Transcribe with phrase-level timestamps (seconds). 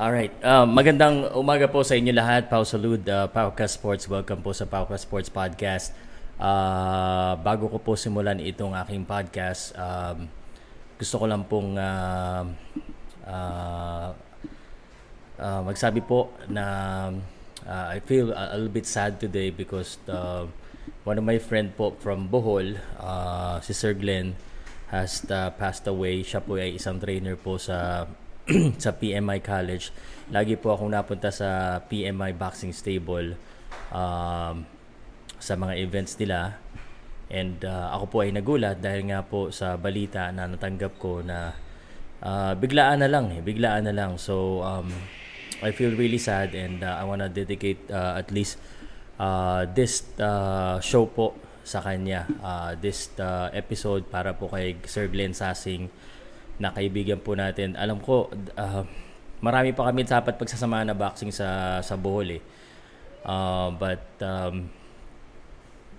[0.00, 2.48] Alright, uh, magandang umaga po sa inyo lahat.
[2.48, 4.08] Pau Salud, uh, Pauka Sports.
[4.08, 5.92] Welcome po sa Pauka Sports Podcast.
[6.40, 10.24] Uh, bago ko po simulan itong aking podcast, um,
[10.96, 12.48] gusto ko lang pong uh,
[13.28, 14.08] uh,
[15.36, 16.64] uh, magsabi po na
[17.68, 20.48] uh, I feel a, a little bit sad today because uh,
[21.04, 24.32] one of my friend po from Bohol, uh, si Sir Glenn,
[24.88, 26.24] has uh, passed away.
[26.24, 28.08] Siya po ay isang trainer po sa
[28.84, 29.94] sa PMI College.
[30.30, 33.38] Lagi po akong napunta sa PMI Boxing Stable
[33.94, 34.66] um,
[35.38, 36.58] sa mga events nila.
[37.30, 41.54] And uh, ako po ay nagulat dahil nga po sa balita na natanggap ko na
[42.26, 44.18] uh, biglaan na lang eh, biglaan na lang.
[44.18, 44.90] So um,
[45.62, 48.58] I feel really sad and uh, I wanna dedicate uh, at least
[49.22, 52.26] uh, this uh, show po sa kanya.
[52.42, 55.86] Uh, this uh, episode para po kay Sir Glenn Sasing
[56.60, 57.72] na kaibigan po natin.
[57.74, 58.84] Alam ko, uh,
[59.40, 62.42] marami pa kami dapat pagsasama na boxing sa sa Bohol eh.
[63.24, 64.68] Uh, but um,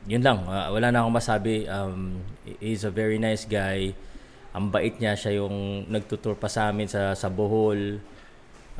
[0.05, 1.65] yun lang, uh, wala na akong masabi.
[1.69, 2.21] Um,
[2.61, 3.93] he's a very nice guy.
[4.53, 8.01] Ang bait niya, siya yung nagtutur pa sa amin sa, sa Bohol.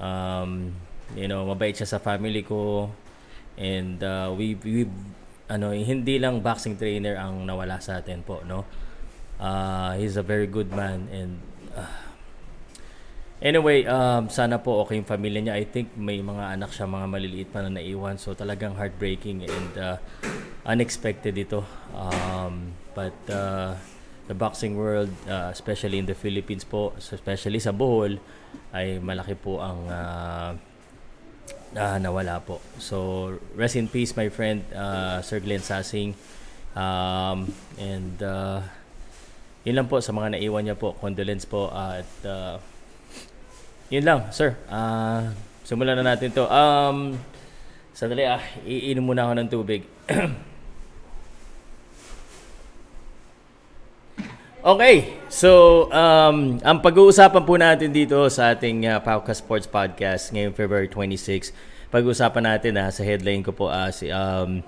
[0.01, 0.73] Um,
[1.13, 2.89] you know, mabait siya sa family ko.
[3.57, 4.89] And uh, we, we,
[5.49, 8.65] ano, hindi lang boxing trainer ang nawala sa atin po, no?
[9.41, 11.41] Uh, he's a very good man and
[13.41, 15.55] Anyway, um, sana po okay yung pamilya niya.
[15.57, 18.21] I think may mga anak siya, mga maliliit pa na naiwan.
[18.21, 19.97] So talagang heartbreaking and uh,
[20.61, 21.65] unexpected ito.
[21.89, 23.73] Um, but uh,
[24.29, 28.21] the boxing world, uh, especially in the Philippines po, especially sa Bohol,
[28.77, 30.51] ay malaki po ang uh,
[31.81, 32.61] uh, nawala po.
[32.77, 36.13] So rest in peace my friend uh, Sir Glenn Sasing.
[36.77, 38.61] Um, and uh,
[39.61, 40.97] yun lang po sa mga naiwan niya po.
[40.97, 42.57] Condolence po at uh,
[43.93, 44.57] yun lang, sir.
[44.65, 45.29] Uh,
[45.61, 46.49] simulan na natin to.
[46.49, 47.19] Um,
[47.93, 49.85] sandali ah, iinom muna ako ng tubig.
[54.71, 60.57] okay, so um, ang pag-uusapan po natin dito sa ating uh, Pauka Sports Podcast ngayong
[60.57, 61.53] February 26,
[61.93, 64.65] pag-uusapan natin ah, sa headline ko po ah, si um,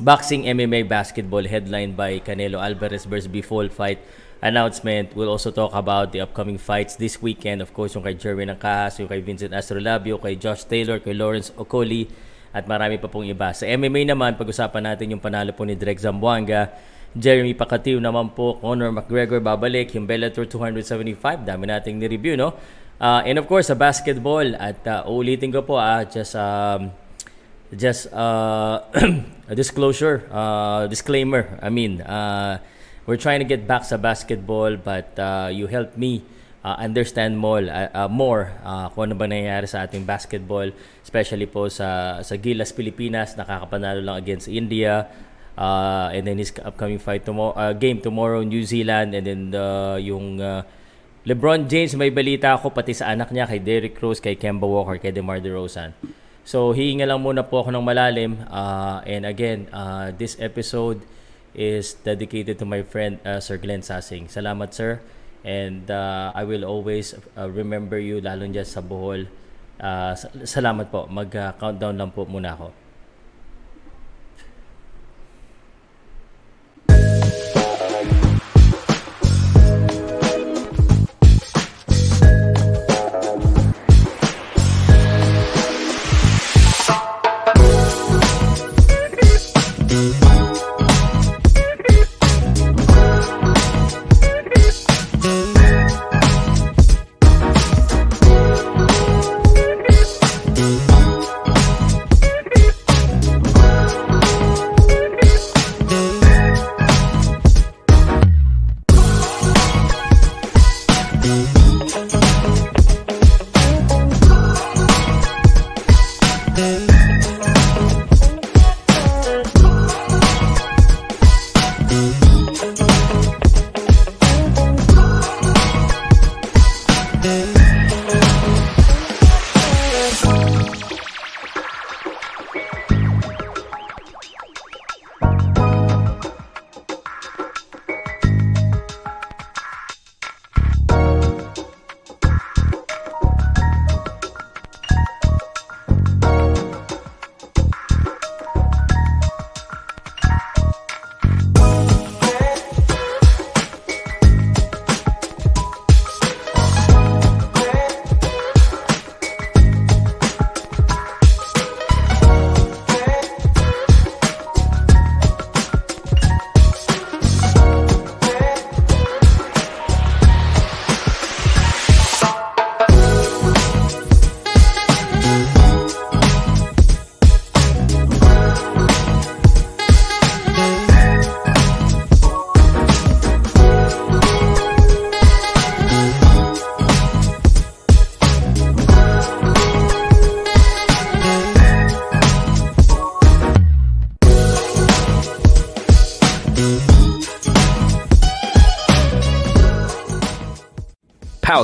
[0.00, 4.00] Boxing MMA Basketball headline by Canelo Alvarez versus Bifol fight
[4.40, 5.12] announcement.
[5.12, 7.60] We'll also talk about the upcoming fights this weekend.
[7.60, 11.52] Of course, yung kay Jerwin Acas, yung kay Vincent Astrolabio, kay Josh Taylor, kay Lawrence
[11.52, 12.08] Okoli,
[12.56, 13.52] at marami pa pong iba.
[13.52, 16.72] Sa MMA naman, pag-usapan natin yung panalo po ni Drek Zamboanga,
[17.12, 22.56] Jeremy Pacatiw naman po, Conor McGregor babalik, yung Bellator 275, dami nating ni-review, no?
[22.96, 26.88] Uh, and of course, sa basketball, at uh, uulitin ko po, ah, just um,
[27.76, 28.82] just uh,
[29.48, 31.58] a disclosure, uh, disclaimer.
[31.62, 32.58] I mean, uh,
[33.06, 36.22] we're trying to get back sa basketball, but uh, you helped me
[36.64, 40.70] uh, understand more, uh, uh, more uh, kung ano ba nangyayari sa ating basketball,
[41.02, 45.08] especially po sa sa Gilas Pilipinas, nakakapanalo lang against India.
[45.60, 50.00] Uh, and then his upcoming fight tomorrow, uh, game tomorrow New Zealand and then uh,
[50.00, 50.64] yung uh,
[51.28, 54.96] LeBron James may balita ako pati sa anak niya kay Derrick Rose, kay Kemba Walker,
[54.96, 55.92] kay DeMar DeRozan.
[56.50, 58.42] So, hihinga lang muna po ako ng malalim.
[58.50, 60.98] Uh, and again, uh, this episode
[61.54, 64.26] is dedicated to my friend uh, Sir Glenn Sasing.
[64.26, 64.98] Salamat, sir.
[65.46, 69.30] And uh, I will always uh, remember you, lalo dyan sa Bohol.
[69.78, 71.06] Uh, salamat po.
[71.06, 72.79] Mag-countdown uh, lang po muna ako.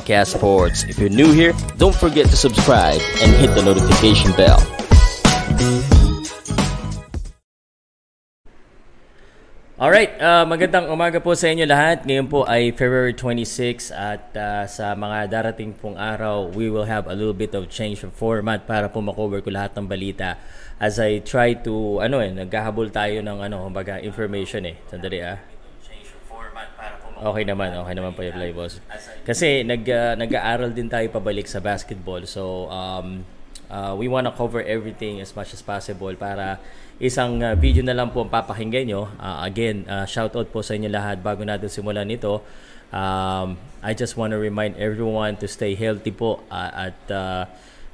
[0.06, 0.86] Powercast Sports.
[0.86, 4.62] If you're new here, don't forget to subscribe and hit the notification bell.
[9.76, 12.08] Alright, uh, magandang umaga po sa inyo lahat.
[12.08, 17.10] Ngayon po ay February 26 at uh, sa mga darating pong araw, we will have
[17.10, 20.40] a little bit of change of format para po makover ko lahat ng balita
[20.80, 24.80] as I try to, ano eh, naghahabol tayo ng ano, kumbaga information eh.
[24.88, 25.55] Sandali ah.
[27.16, 28.76] Okay naman, okay naman po yung play boss.
[29.24, 32.20] Kasi nag, uh, nag-aaral din tayo pabalik sa basketball.
[32.28, 33.24] So, um,
[33.72, 36.60] uh, we wanna cover everything as much as possible para
[37.00, 39.08] isang uh, video na lang po ang papakinggan nyo.
[39.16, 42.44] Uh, again, uh, shout out po sa inyo lahat bago natin simulan ito.
[42.92, 47.44] Um, I just want to remind everyone to stay healthy po uh, at uh,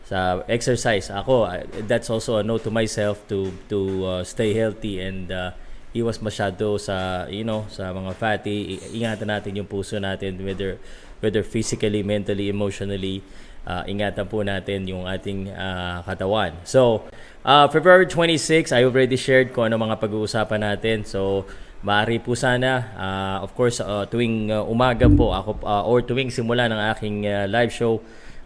[0.05, 1.09] sa exercise.
[1.09, 1.49] Ako,
[1.89, 5.57] that's also a note to myself to to uh, stay healthy and uh,
[5.93, 8.81] iwas masyado sa you know sa mga fatty.
[8.97, 10.81] Ingatan natin yung puso natin whether
[11.21, 13.23] whether physically, mentally, emotionally
[13.67, 16.55] uh, ingatan po natin yung ating uh, katawan.
[16.67, 17.07] So,
[17.47, 21.07] uh, February 26, I already shared kung ano mga pag-uusapan natin.
[21.07, 21.47] So,
[21.83, 26.31] maaari po sana, uh, of course, uh, tuwing uh, umaga po ako uh, or tuwing
[26.31, 27.99] simula ng aking uh, live show,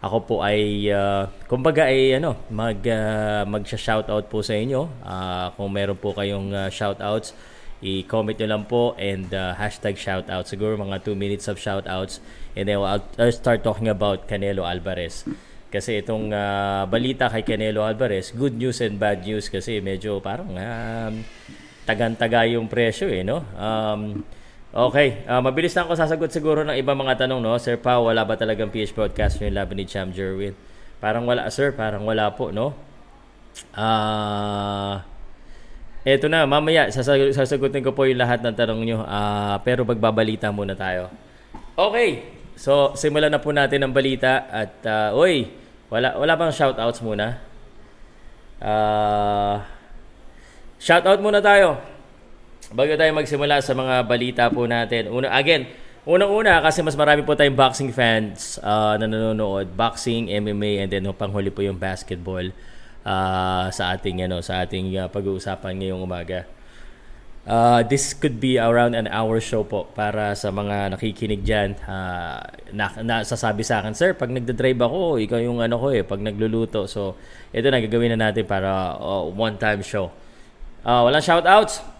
[0.07, 4.87] ako po ay uh, kumbaga ay ano, mag uh, magsha-shoutout po sa inyo.
[5.03, 7.35] Uh, kung meron po kayong uh, shoutouts,
[7.83, 10.47] i-comment nyo lang po and uh, hashtag shoutout.
[10.47, 12.23] Siguro mga 2 minutes of shoutouts
[12.57, 15.29] And then I'll, I'll start talking about Canelo Alvarez.
[15.69, 20.57] Kasi itong uh, balita kay Canelo Alvarez, good news and bad news kasi medyo parang
[20.57, 21.13] um,
[21.85, 23.45] tagan-taga yung presyo eh, no?
[23.53, 24.25] Um,
[24.77, 27.57] okay, uh, mabilis lang ako sasagot siguro ng ibang mga tanong, no?
[27.57, 30.53] Sir Pao, wala ba talagang PH Broadcast yung laban ni Cham Jerwin?
[31.01, 31.73] Parang wala, sir.
[31.73, 32.77] Parang wala po, no?
[33.73, 35.01] Ah...
[35.01, 35.15] Uh,
[36.07, 38.99] eto na, mamaya sasag- sasagutin ko po yung lahat ng tanong nyo.
[39.03, 41.11] Uh, pero magbabalita muna tayo.
[41.75, 45.45] Okay, So, simulan na po natin ang balita at uh, oy,
[45.93, 47.37] wala wala bang shoutouts muna?
[48.57, 49.61] Uh,
[50.81, 51.77] shoutout muna tayo.
[52.67, 55.07] Bago tayo magsimula sa mga balita po natin.
[55.07, 55.71] Una again,
[56.03, 61.07] unang-una kasi mas marami po tayong boxing fans uh, na nanonood, boxing, MMA and then
[61.07, 62.43] no, panghuli po yung basketball
[63.07, 66.43] uh, sa ating ano, sa ating uh, pag-uusapan ngayong umaga.
[67.47, 71.79] Uh, this could be around an hour show po para sa mga nakikinig dyan.
[71.87, 72.43] Uh,
[72.75, 76.83] na, nasasabi sa akin, Sir, pag nagda-drive ako, ikaw yung ano ko eh, pag nagluluto.
[76.91, 77.15] So,
[77.55, 80.11] ito na, gagawin na natin para uh, one-time show.
[80.83, 81.95] Uh, walang shoutouts?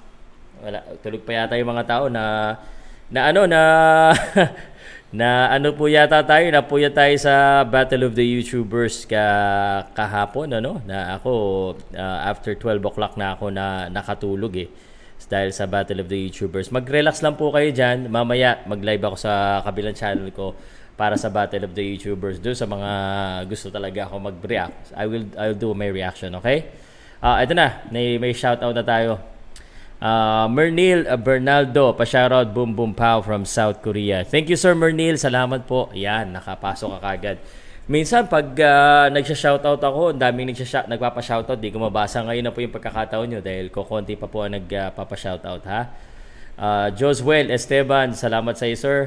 [0.63, 0.79] Wala.
[1.01, 2.55] Tulog pa yata yung mga tao na,
[3.11, 3.61] na ano, na,
[5.19, 9.25] na ano po yata tayo, na po tayo sa Battle of the YouTubers ka,
[9.93, 11.31] kahapon, ano, na ako,
[11.93, 14.69] uh, after 12 o'clock na ako na nakatulog eh
[15.27, 16.71] dahil sa Battle of the YouTubers.
[16.71, 18.07] Mag-relax lang po kayo dyan.
[18.07, 20.55] Mamaya, mag-live ako sa kabilang channel ko
[20.95, 22.39] para sa Battle of the YouTubers.
[22.39, 22.91] Doon sa mga
[23.45, 24.95] gusto talaga ako mag-react.
[24.95, 26.71] I will I'll do my reaction, okay?
[27.19, 29.19] Uh, ito na, may, may shoutout na tayo.
[29.97, 34.21] Uh, Mernil Bernaldo, pa-shoutout Boom Boom Pow from South Korea.
[34.21, 35.17] Thank you, Sir Mernil.
[35.17, 35.89] Salamat po.
[35.97, 37.37] Yan, nakapasok ka kagad.
[37.87, 42.19] Minsan pag uh, nagsha-shoutout ako, ang daming nagsha nagpapa-shoutout, di ko mabasa.
[42.21, 45.81] Ngayon na po yung pagkakataon nyo dahil ko konti pa po ang nagpapa-shoutout ha.
[46.59, 48.99] Uh, Joswell Esteban, salamat sa iyo sir.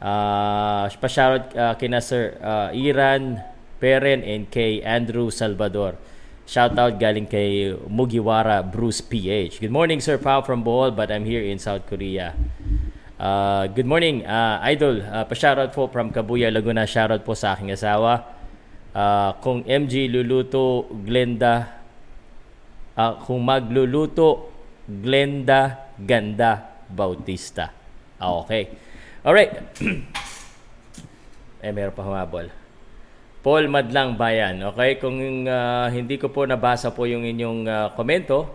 [0.00, 3.38] Uh, pa-shoutout uh, kina sir uh, Iran
[3.76, 6.00] Peren and kay Andrew Salvador.
[6.46, 9.58] Shoutout galing kay Mugiwara Bruce PH.
[9.58, 12.38] Good morning Sir Pao from Bohol but I'm here in South Korea.
[13.18, 15.00] Uh, good morning, uh, Idol.
[15.00, 16.84] Uh, pa-shoutout po from Kabuya, Laguna.
[16.84, 18.28] Shoutout po sa aking asawa.
[18.92, 21.82] Uh, kung MG luluto, Glenda.
[22.92, 24.52] Uh, kung magluluto,
[24.84, 27.72] Glenda Ganda Bautista.
[28.20, 28.70] Ah, okay.
[29.24, 29.50] Alright.
[31.64, 32.65] eh, meron pa humabol.
[33.46, 34.58] Paul Madlang Bayan.
[34.74, 34.98] Okay?
[34.98, 38.50] Kung uh, hindi ko po nabasa po yung inyong uh, komento,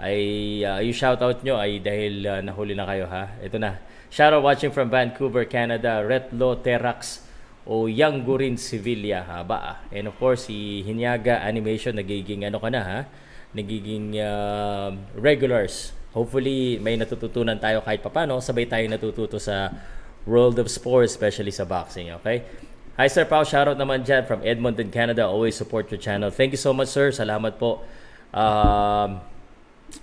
[0.00, 0.16] ay
[0.64, 3.36] uh, yung shoutout nyo ay dahil uh, nahuli na kayo ha.
[3.36, 3.76] Ito na.
[4.08, 7.20] Shoutout watching from Vancouver, Canada, Retlo Terax
[7.68, 9.28] o Young Gurin Sevilla.
[9.28, 9.76] Haba ah.
[9.92, 13.00] And of course, si Hinyaga Animation, nagiging ano ka na ha?
[13.52, 15.92] Nagiging uh, regulars.
[16.16, 18.40] Hopefully, may natututunan tayo kahit papano.
[18.40, 19.68] Sabay tayo natututo sa
[20.24, 22.08] world of sports, especially sa boxing.
[22.24, 22.69] Okay?
[23.00, 25.24] Hi Sir Pao, shoutout naman dyan from Edmonton, Canada.
[25.24, 26.28] Always support your channel.
[26.28, 27.08] Thank you so much sir.
[27.08, 27.80] Salamat po.
[28.28, 29.24] Um,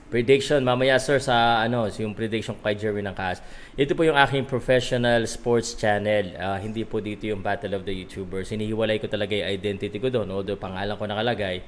[0.10, 3.38] Prediction mamaya sir sa ano, yung prediction kay Jerry ng Kaas.
[3.78, 6.34] Ito po yung aking professional sports channel.
[6.42, 8.50] Uh, hindi po dito yung Battle of the YouTubers.
[8.50, 10.34] Hinihiwalay ko talaga yung identity ko doon.
[10.34, 11.62] Although pangalan ko nakalagay.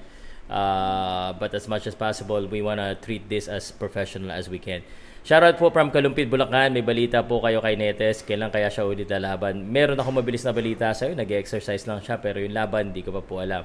[0.49, 4.81] Uh, but as much as possible, we wanna treat this as professional as we can.
[5.29, 6.73] Shoutout po from Kalumpit, Bulacan.
[6.73, 8.25] May balita po kayo kay Netes.
[8.25, 9.61] Kailan kaya siya ulit lalaban?
[9.61, 11.13] Meron ako mabilis na balita sa'yo.
[11.13, 13.61] Nag-exercise lang siya pero yung laban, di ko pa po alam.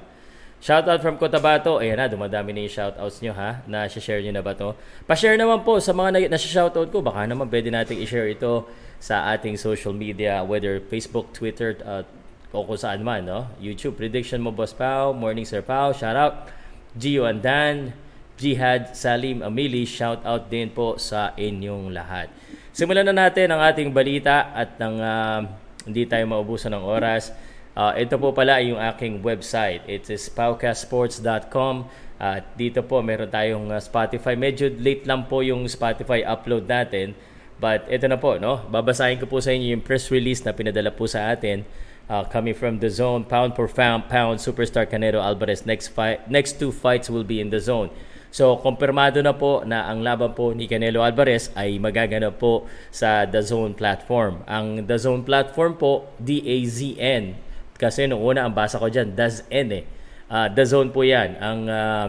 [0.61, 1.81] Shoutout from Cotabato.
[1.81, 3.65] Ayan na, dumadami na yung shoutouts nyo ha.
[3.65, 4.77] Na-share nyo na ba to?
[5.09, 7.01] Pa-share naman po sa mga na-shoutout ko.
[7.01, 8.69] Baka naman pwede natin i-share ito
[9.01, 12.05] sa ating social media, whether Facebook, Twitter, uh,
[12.53, 13.25] o kung saan man.
[13.25, 13.49] No?
[13.57, 15.17] YouTube, prediction mo, Boss Pao.
[15.17, 15.97] Morning, Sir Pao.
[15.97, 16.45] Shoutout.
[16.93, 18.04] Gio Andan.
[18.35, 22.27] Jihad Salim Amili, shout out din po sa inyong lahat.
[22.75, 25.47] Simulan na natin ang ating balita at nang uh,
[25.87, 27.31] hindi tayo maubusan ng oras.
[27.71, 29.83] Uh, ito po pala yung aking website.
[29.87, 31.87] It is paucasports.com
[32.19, 34.35] at dito po meron tayong uh, Spotify.
[34.35, 37.15] Medyo late lang po yung Spotify upload natin.
[37.55, 38.59] But ito na po, no?
[38.67, 41.63] Babasahin ko po sa inyo yung press release na pinadala po sa atin
[42.09, 43.23] uh, coming from the zone.
[43.23, 47.49] Pound for pound, pound superstar Canelo Alvarez next fight, next two fights will be in
[47.49, 47.89] the zone.
[48.35, 53.23] So, kumpirmado na po na ang laban po ni Canelo Alvarez ay magaganap po sa
[53.23, 54.43] The Zone platform.
[54.43, 57.31] Ang The Zone platform po, D-A-Z-N.
[57.79, 59.87] Kasi nung una, ang basa ko dyan, DAZN eh.
[60.27, 61.39] Uh, The Zone po yan.
[61.39, 62.07] Ang uh,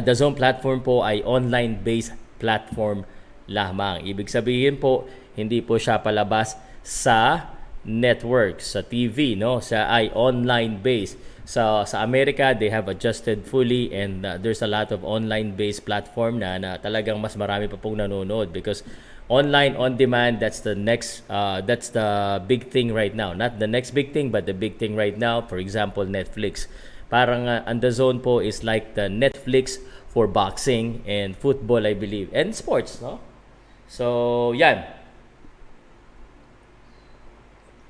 [0.00, 3.04] The Zone platform po ay online-based platform
[3.52, 4.08] lamang.
[4.08, 5.04] Ibig sabihin po,
[5.36, 7.52] hindi po siya palabas sa
[7.84, 9.60] network, sa TV, no?
[9.60, 14.88] Sa ay online-based sa sa Amerika they have adjusted fully and uh, there's a lot
[14.88, 18.80] of online based platform na na talagang mas marami pa pong nanonood because
[19.28, 23.36] online on demand that's the next uh, that's the big thing right now.
[23.36, 26.72] Not the next big thing but the big thing right now for example Netflix.
[27.12, 29.76] Parang uh, and the zone po is like the Netflix
[30.08, 33.20] for boxing and football I believe and sports no?
[33.92, 34.88] So yan.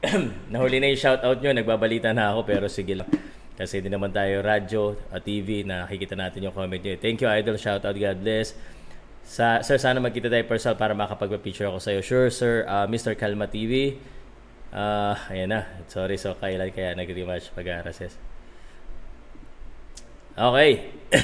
[0.51, 3.07] Nahuli na yung shoutout nyo nagbabalita na ako pero sige lang
[3.57, 6.97] kasi hindi naman tayo radyo at TV na nakikita natin yung comment nyo.
[6.97, 7.61] Thank you, Idol.
[7.61, 8.57] Shout out, God bless.
[9.23, 12.01] Sa, sir, sana magkita tayo personal para makapag-picture ako sa'yo.
[12.03, 12.67] Sure, sir.
[12.67, 13.15] Uh, Mr.
[13.15, 14.01] Kalma TV.
[14.73, 15.61] Uh, ayan na.
[15.87, 18.17] Sorry, so kailan kaya nag-rematch pag-arases.
[20.33, 20.89] Okay.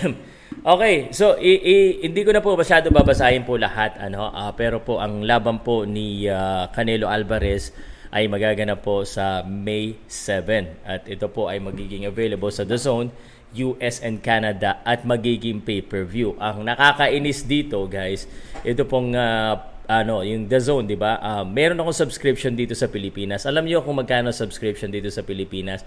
[0.76, 4.84] okay, so i- i- hindi ko na po masyado babasahin po lahat ano, uh, pero
[4.84, 7.72] po ang laban po ni uh, Canelo Alvarez
[8.12, 10.84] ay magaganap po sa May 7.
[10.84, 13.12] At ito po ay magiging available sa The Zone,
[13.56, 16.36] US and Canada at magiging pay-per-view.
[16.36, 18.28] Ang nakakainis dito, guys,
[18.64, 19.56] ito pong uh,
[19.88, 21.16] ano, yung The Zone, 'di ba?
[21.16, 23.48] Uh, meron akong subscription dito sa Pilipinas.
[23.48, 25.80] Alam niyo kung magkano subscription dito sa Pilipinas?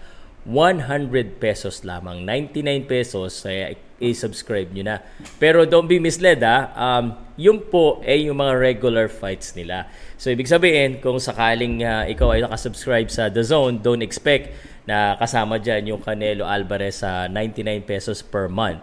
[0.49, 2.25] 100 pesos lamang.
[2.25, 4.98] 99 pesos, kaya i-subscribe nyo na.
[5.38, 6.74] Pero don't be misled ha.
[6.74, 9.86] Um, yung po ay yung mga regular fights nila.
[10.17, 14.51] So ibig sabihin, kung sakaling uh, ikaw ay nakasubscribe sa The Zone, don't expect
[14.89, 18.81] na kasama dyan yung Canelo Alvarez sa 99 pesos per month.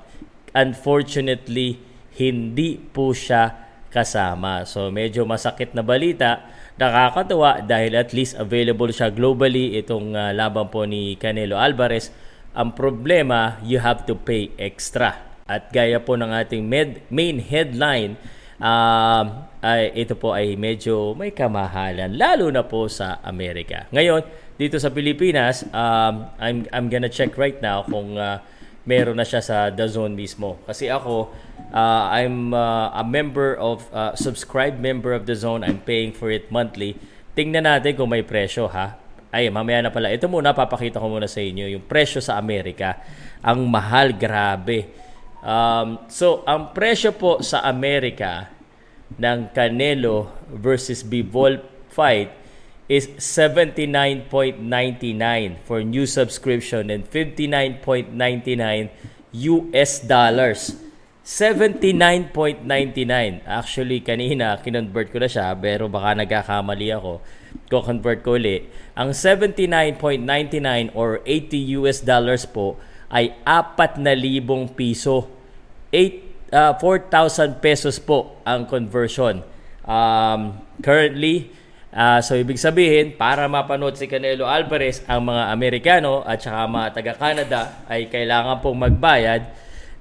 [0.54, 1.82] Unfortunately,
[2.14, 4.62] hindi po siya kasama.
[4.62, 6.46] So medyo masakit na balita
[6.78, 12.14] Nakakatuwa dahil at least available siya globally itong uh, laban po ni Canelo Alvarez.
[12.58, 15.14] Ang problema, you have to pay extra.
[15.46, 18.18] At gaya po ng ating med, main headline,
[18.58, 23.86] uh, ay, ito po ay medyo may kamahalan, lalo na po sa Amerika.
[23.94, 24.26] Ngayon,
[24.58, 28.42] dito sa Pilipinas, um, I'm, I'm gonna check right now kung uh,
[28.82, 30.58] meron na siya sa The Zone mismo.
[30.66, 31.30] Kasi ako,
[31.70, 35.62] uh, I'm uh, a member of, uh, subscribed member of the zone.
[35.62, 36.98] I'm paying for it monthly.
[37.38, 38.98] Tingnan natin kung may presyo ha.
[39.28, 40.08] Ay, mamaya na pala.
[40.08, 42.96] Ito muna, papakita ko muna sa inyo yung presyo sa Amerika.
[43.44, 44.88] Ang mahal, grabe.
[45.44, 48.48] Um, so, ang presyo po sa Amerika
[49.20, 51.60] ng Canelo versus Bivol
[51.92, 52.32] fight
[52.88, 54.64] is 79.99
[55.60, 58.16] for new subscription and 59.99
[59.32, 60.72] US dollars.
[61.28, 62.64] 79.99.
[63.44, 67.20] Actually, kanina, kinonvert ko na siya, pero baka nagkakamali ako.
[67.68, 68.72] Ko-convert ko ulit.
[68.96, 72.80] Ang 79.99 or 80 US dollars po
[73.12, 75.28] ay 4,000 piso.
[75.92, 79.44] 8, uh, 4,000 pesos po ang conversion.
[79.84, 81.52] Um, currently,
[81.92, 86.88] uh, so ibig sabihin, para mapanood si Canelo Alvarez, ang mga Amerikano at saka mga
[86.96, 89.42] taga-Canada ay kailangan pong magbayad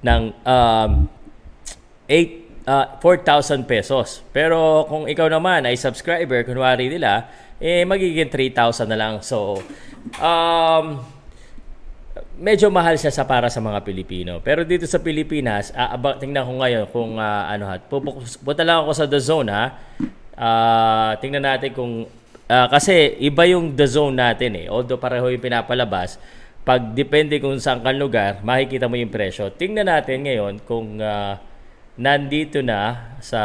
[0.04, 0.90] ng um,
[2.08, 4.20] 8 uh, 4,000 pesos.
[4.28, 7.24] Pero kung ikaw naman ay subscriber, kunwari nila,
[7.58, 9.14] eh magiging 3,000 na lang.
[9.22, 9.58] So,
[10.18, 11.02] um,
[12.38, 14.38] medyo mahal siya sa para sa mga Pilipino.
[14.38, 17.76] Pero dito sa Pilipinas, uh, aba, tingnan ko ngayon kung uh, ano ha.
[17.82, 19.64] Punta lang ako sa The Zone ha.
[20.38, 22.06] Uh, tingnan natin kung
[22.46, 24.66] uh, kasi iba yung The Zone natin eh.
[24.70, 26.16] Although pareho yung pinapalabas,
[26.62, 29.50] pag depende kung saan kang lugar, makikita mo yung presyo.
[29.50, 31.34] Tingnan natin ngayon kung uh,
[31.98, 33.40] nandito na sa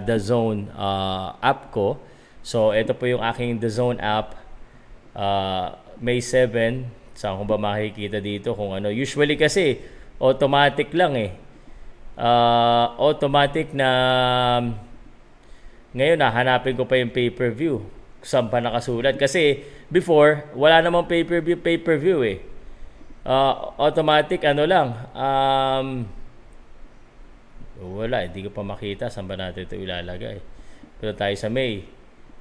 [0.00, 2.00] The Zone uh, app ko.
[2.48, 4.32] So, ito po yung aking The Zone app.
[5.12, 6.88] Uh, May 7.
[7.12, 8.88] Saan ko ba makikita dito kung ano.
[8.88, 9.84] Usually kasi,
[10.16, 11.36] automatic lang eh.
[12.16, 13.88] Uh, automatic na
[15.92, 17.84] ngayon hahanapin ko pa yung pay-per-view.
[18.24, 19.20] Saan pa nakasulat?
[19.20, 22.38] Kasi before, wala namang pay-per-view, pay-per-view eh.
[23.28, 24.88] Uh, automatic ano lang.
[25.12, 25.86] Um,
[27.76, 30.40] wala, hindi ko pa makita saan ba natin ito ilalagay.
[30.96, 31.97] Pero tayo sa May.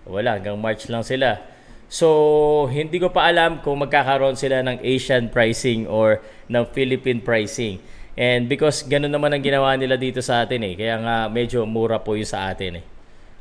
[0.07, 1.39] Wala, hanggang March lang sila.
[1.87, 6.19] So, hindi ko pa alam kung magkakaroon sila ng Asian pricing or
[6.51, 7.79] ng Philippine pricing.
[8.17, 10.73] And because ganun naman ang ginawa nila dito sa atin eh.
[10.73, 12.85] Kaya nga medyo mura po yung sa atin eh.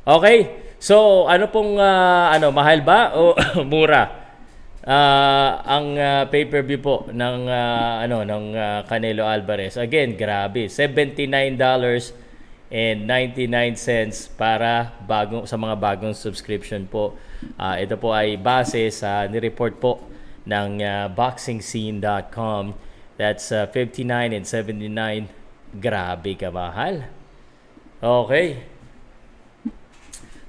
[0.07, 0.39] Okay?
[0.79, 3.35] So, ano pong uh, ano, mahal ba o
[3.67, 4.27] mura?
[4.87, 9.75] uh, ang uh, pay-per-view po ng uh, ano ng uh, Canelo Alvarez.
[9.75, 10.71] Again, grabe.
[10.71, 11.59] $79
[12.67, 17.15] and 99 cents para bagong sa mga bagong subscription po.
[17.55, 20.03] Uh, ito po ay base sa ni-report po
[20.47, 22.75] ng uh, boxingscene.com.
[23.17, 25.27] That's uh, 59 and 79.
[25.79, 27.09] Grabe kamahal.
[27.99, 28.76] Okay.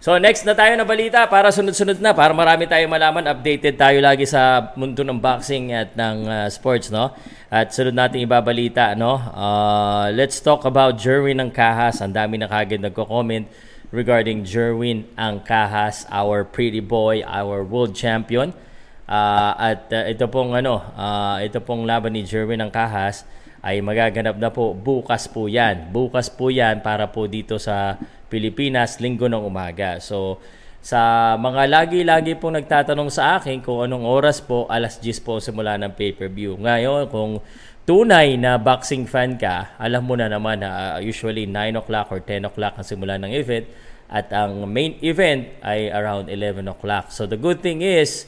[0.09, 4.01] So next na tayo na balita para sunod-sunod na para marami tayong malaman, updated tayo
[4.01, 7.13] lagi sa mundo ng boxing at ng uh, sports, no?
[7.53, 9.21] At sunod nating ibabalita, no?
[9.21, 12.01] Uh, let's talk about Jerwin ng Kahas.
[12.01, 13.53] Ang dami na kagad nagko-comment
[13.93, 18.57] regarding Jerwin ang Kahas, our pretty boy, our world champion.
[19.05, 23.29] Uh, at uh, ito pong ano, uh, ito pong laban ni Jerwin ng Kahas
[23.61, 25.93] ay magaganap na po bukas po 'yan.
[25.93, 29.99] Bukas po 'yan para po dito sa Pilipinas, linggo ng umaga.
[29.99, 30.39] So,
[30.79, 35.75] sa mga lagi-lagi pong nagtatanong sa akin kung anong oras po, alas 10 po simula
[35.77, 36.55] ng pay-per-view.
[36.61, 37.43] Ngayon, kung
[37.83, 42.21] tunay na boxing fan ka, alam mo na naman na uh, usually 9 o'clock or
[42.23, 43.67] 10 o'clock ang simula ng event
[44.09, 47.13] at ang main event ay around 11 o'clock.
[47.13, 48.25] So the good thing is,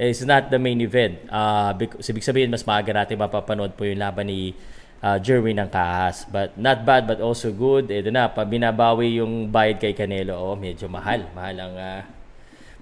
[0.00, 1.20] is not the main event.
[1.28, 4.56] Uh, because, ibig sabihin, mas maaga natin mapapanood po yung laban ni
[5.04, 6.24] uh, Jerwin ng Kahas.
[6.28, 7.90] But not bad but also good.
[7.90, 10.36] Ito na, pa binabawi yung bayad kay Canelo.
[10.36, 11.28] Oh, medyo mahal.
[11.34, 12.00] Mahal ang uh,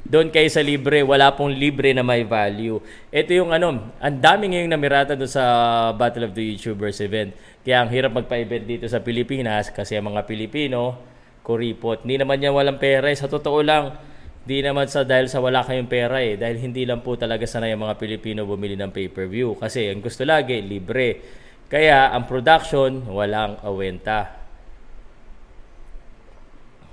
[0.08, 2.80] doon kayo sa libre, wala pong libre na may value.
[3.12, 5.44] Ito yung ano, ang dami ngayong namirata doon sa
[5.92, 7.36] Battle of the YouTubers event.
[7.60, 10.96] Kaya ang hirap magpa-event dito sa Pilipinas kasi ang mga Pilipino,
[11.44, 12.08] kuripot.
[12.08, 13.12] Hindi naman yan walang pera.
[13.12, 13.16] Eh.
[13.20, 14.00] Sa totoo lang,
[14.48, 16.40] hindi naman sa dahil sa wala kayong pera eh.
[16.40, 19.60] Dahil hindi lang po talaga sanay ang mga Pilipino bumili ng pay-per-view.
[19.60, 21.20] Kasi ang gusto lagi, libre.
[21.68, 24.40] Kaya ang production, walang awenta.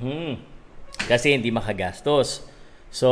[0.04, 0.36] Hmm.
[1.08, 2.44] Kasi hindi makagastos.
[2.92, 3.10] So,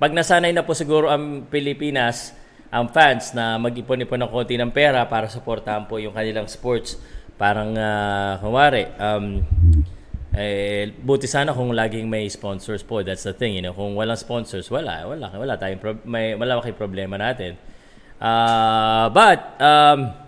[0.00, 2.32] pag nasanay na po siguro ang Pilipinas,
[2.72, 6.96] ang fans na mag-ipon-ipon ng konti ng pera para suportahan po yung kanilang sports.
[7.36, 9.44] Parang, uh, kumari, um,
[10.36, 13.04] eh, buti sana kung laging may sponsors po.
[13.04, 13.76] That's the thing, you know.
[13.76, 15.04] Kung walang sponsors, wala.
[15.04, 17.60] Wala, wala tayong pro- may, wala kay problema natin.
[18.16, 20.25] Uh, but, um,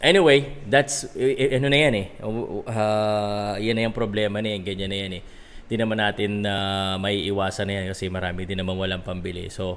[0.00, 2.06] Anyway, that's, ano na yan eh.
[2.24, 5.22] Uh, yan na yung problema na yan, ganyan na yan eh.
[5.68, 9.52] Hindi naman natin uh, may iwasan na yan kasi marami din naman walang pambili.
[9.52, 9.76] So,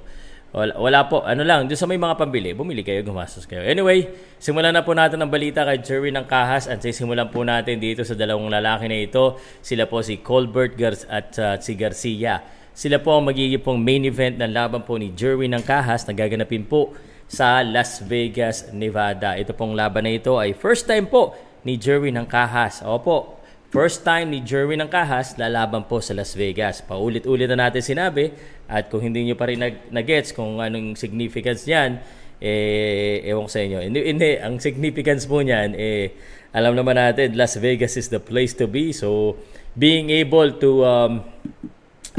[0.55, 1.27] wala, wala po.
[1.27, 3.67] Ano lang, doon sa may mga pambili, bumili kayo, gumastos kayo.
[3.67, 7.83] Anyway, simulan na po natin ang balita kay Jerry ng Kahas at simulan po natin
[7.83, 9.35] dito sa dalawang lalaki na ito.
[9.59, 12.39] Sila po si Colbert Gar- at uh, si Garcia.
[12.71, 16.15] Sila po ang magiging pong main event ng laban po ni Jerry ng Kahas na
[16.15, 16.95] gaganapin po
[17.33, 19.33] sa Las Vegas, Nevada.
[19.33, 21.33] Ito pong laban na ito ay first time po
[21.65, 22.85] ni Jerwin ng Kahas.
[22.85, 23.41] Opo,
[23.73, 26.85] first time ni Jerwin ng Kahas lalaban po sa Las Vegas.
[26.85, 28.29] Paulit-ulit na natin sinabi
[28.69, 29.57] at kung hindi nyo pa rin
[29.89, 31.97] nag-gets kung anong significance niyan,
[32.37, 33.81] eh, ewan ko sa inyo.
[33.81, 36.13] Hindi, hindi, ang significance po niyan, eh,
[36.53, 38.93] alam naman natin, Las Vegas is the place to be.
[38.93, 39.41] So,
[39.73, 41.11] being able to, um,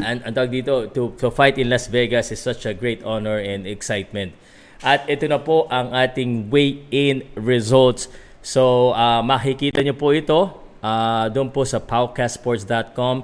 [0.03, 3.39] and, ang tawag dito, to, to fight in Las Vegas is such a great honor
[3.39, 4.35] and excitement.
[4.83, 8.11] At ito na po ang ating weigh-in results.
[8.43, 13.15] So, uh, makikita nyo po ito uh, doon po sa paucasports.com.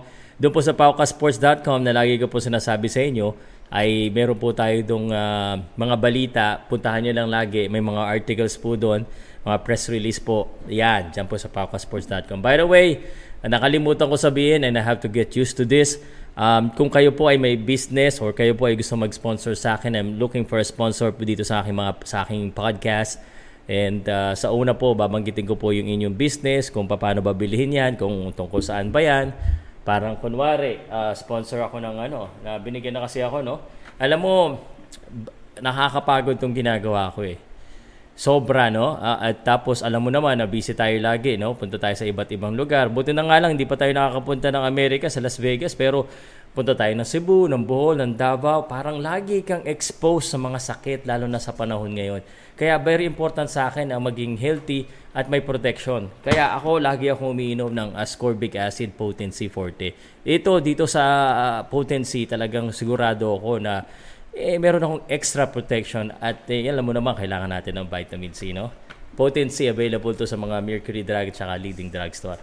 [0.42, 3.38] Doon po sa paucasports.com na lagi ko po sinasabi sa inyo,
[3.72, 6.46] ay meron po tayo dong uh, mga balita.
[6.66, 7.70] Puntahan nyo lang lagi.
[7.70, 9.06] May mga articles po doon,
[9.46, 10.50] mga press release po.
[10.68, 12.44] Yan, dyan po sa paucasports.com.
[12.44, 13.06] By the way,
[13.46, 16.02] nakalimutan ko sabihin and I have to get used to this.
[16.32, 20.00] Um, kung kayo po ay may business or kayo po ay gusto mag-sponsor sa akin,
[20.00, 23.20] I'm looking for a sponsor po dito sa aking mga sa aking podcast.
[23.68, 27.76] And uh, sa una po, babanggitin ko po yung inyong business, kung paano ba bilhin
[27.76, 29.36] yan, kung tungkol saan ba yan.
[29.84, 33.60] Parang kunwari, uh, sponsor ako ng ano, na binigyan na kasi ako, no?
[34.00, 34.36] Alam mo,
[35.60, 37.38] nakakapagod tong ginagawa ko eh.
[38.22, 39.02] Sobra no?
[39.02, 41.58] Uh, at tapos alam mo naman na busy tayo lagi no?
[41.58, 42.94] Punta tayo sa iba't ibang lugar.
[42.94, 46.06] Buti na nga lang hindi pa tayo nakakapunta ng Amerika sa Las Vegas pero
[46.54, 48.70] punta tayo ng Cebu ng Bohol ng Davao.
[48.70, 52.22] Parang lagi kang exposed sa mga sakit lalo na sa panahon ngayon.
[52.54, 54.86] Kaya very important sa akin ang maging healthy
[55.18, 56.14] at may protection.
[56.22, 61.04] Kaya ako lagi ako umiinom ng ascorbic acid potency forte ito dito sa
[61.34, 63.82] uh, potency talagang sigurado ako na
[64.32, 68.56] eh, meron akong extra protection at eh, alam mo naman, kailangan natin ng vitamin C,
[68.56, 68.72] no?
[69.12, 72.40] Potency available to sa mga Mercury Drug at saka leading drugstore.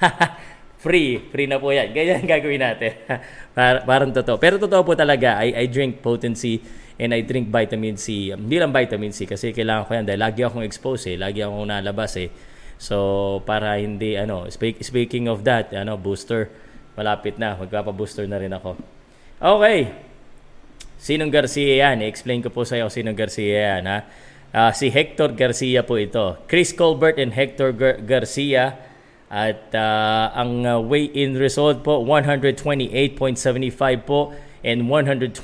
[0.84, 1.92] free, free na po yan.
[1.92, 2.96] Ganyan gagawin natin.
[3.56, 4.40] Par- parang totoo.
[4.40, 6.56] Pero totoo po talaga, I, I drink potency
[6.96, 8.32] and I drink vitamin C.
[8.32, 11.20] Hindi lang vitamin C kasi kailangan ko yan dahil lagi akong exposed eh.
[11.20, 12.32] Lagi akong nalabas eh.
[12.80, 16.48] So, para hindi, ano, speak, speaking of that, ano, booster,
[16.96, 17.60] malapit na.
[17.60, 18.76] Magpapa-booster na rin ako.
[19.36, 20.05] Okay.
[21.06, 22.02] Sinong Garcia yan?
[22.02, 23.86] I-explain ko po sa iyo sinong Garcia yan.
[23.86, 23.98] Ha?
[24.50, 26.34] Uh, si Hector Garcia po ito.
[26.50, 28.74] Chris Colbert and Hector Gar- Garcia.
[29.30, 33.22] At uh, ang uh, weigh-in result po, 128.75
[34.02, 34.34] po
[34.66, 35.38] and 129.5.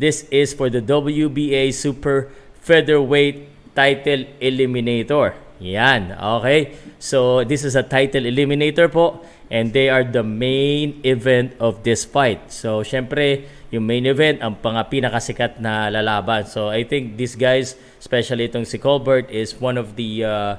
[0.00, 2.32] This is for the WBA Super
[2.64, 5.36] Featherweight Title Eliminator.
[5.60, 6.78] Yan, okay?
[7.02, 12.06] So, this is a title eliminator po and they are the main event of this
[12.06, 12.52] fight.
[12.52, 16.48] So, syempre, yung main event, ang pang pinakasikat na lalaban.
[16.48, 20.52] So, I think these guys, especially itong si Colbert, is one of the uh,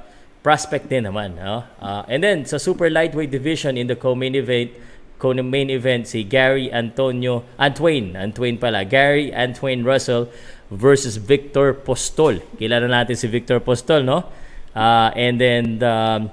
[0.46, 1.38] prospect din naman.
[1.42, 1.66] No?
[1.82, 4.70] Uh, and then, sa super lightweight division in the co-main event,
[5.18, 10.30] co-main event, si Gary Antonio, Antwain, Antwain pala, Gary Antwain Russell
[10.70, 12.46] versus Victor Postol.
[12.62, 14.30] Kilala natin si Victor Postol, no?
[14.78, 16.30] Uh, and then, um,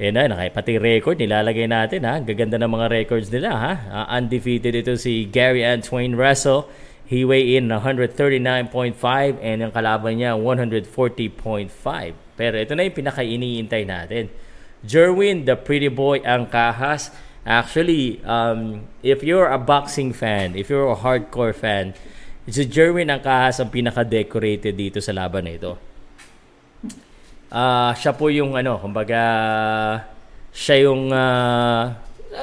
[0.00, 2.24] eh na, naka, pati record nilalagay natin ha.
[2.24, 3.72] Gaganda ng mga records nila ha.
[3.84, 6.64] Uh, undefeated ito si Gary Antoine Russell.
[7.04, 8.96] He weigh in 139.5
[9.44, 10.88] and ang kalaban niya 140.5.
[12.32, 14.32] Pero ito na yung pinaka-iniintay natin.
[14.80, 17.12] Jerwin, the pretty boy ang kahas.
[17.44, 21.92] Actually, um, if you're a boxing fan, if you're a hardcore fan,
[22.48, 25.89] si Jerwin ang kahas ang pinaka-decorated dito sa laban na ito
[27.50, 29.20] uh, siya po yung ano, kumbaga
[30.54, 31.94] siya yung uh,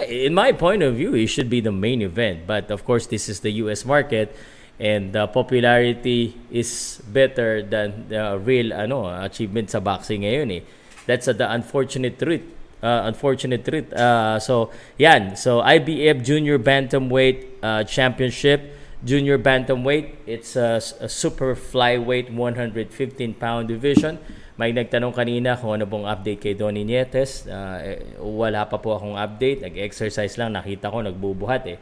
[0.08, 2.48] in my point of view, he should be the main event.
[2.48, 4.36] But of course, this is the US market
[4.80, 10.62] and the popularity is better than the real ano achievement sa boxing ngayon eh.
[11.08, 12.44] That's uh, the unfortunate truth.
[12.84, 13.90] Uh, unfortunate truth.
[13.94, 15.36] Uh, so, yan.
[15.36, 18.78] So, IBF Junior Bantamweight uh, Championship.
[19.04, 20.14] Junior Bantamweight.
[20.28, 24.20] It's a, a super flyweight 115 pound division.
[24.58, 27.46] May nagtanong kanina kung ano pong update kay Donnie Nietes.
[27.46, 29.62] Uh, wala pa po akong update.
[29.62, 30.58] Nag-exercise lang.
[30.58, 31.78] Nakita ko nagbubuhat eh.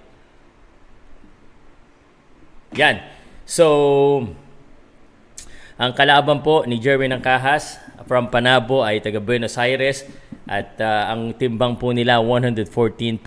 [2.76, 3.00] Yan.
[3.48, 4.28] So,
[5.80, 7.80] ang kalaban po ni Jerwin ng Kahas
[8.12, 10.04] from Panabo ay taga Buenos Aires
[10.44, 13.24] at uh, ang timbang po nila 114.5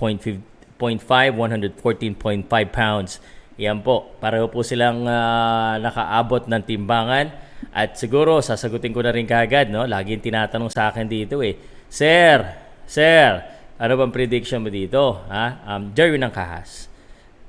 [0.76, 3.24] 114.5 pounds.
[3.56, 4.12] Yan po.
[4.20, 7.47] Pareho po silang uh, nakaabot ng timbangan.
[7.78, 9.86] At siguro, sasagutin ko na rin kagad, no?
[9.86, 11.54] Laging tinatanong sa akin dito eh,
[11.86, 12.42] Sir,
[12.90, 13.38] Sir,
[13.78, 15.22] ano bang prediction mo dito?
[15.30, 15.62] Ha?
[15.62, 16.90] Um, Jerwin ng Kahas.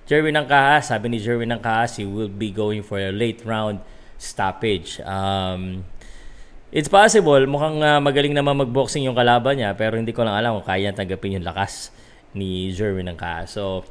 [0.05, 3.41] Jerwin ng Kahas, sabi ni Jerwin ng Kahas, he will be going for a late
[3.41, 3.81] round
[4.21, 5.01] stoppage.
[5.01, 5.81] Um,
[6.69, 10.61] it's possible, mukhang uh, magaling naman magboxing yung kalaban niya, pero hindi ko lang alam
[10.61, 11.89] kung kaya tanggapin yung lakas
[12.37, 13.57] ni Jerwin ng Kahas.
[13.57, 13.81] So,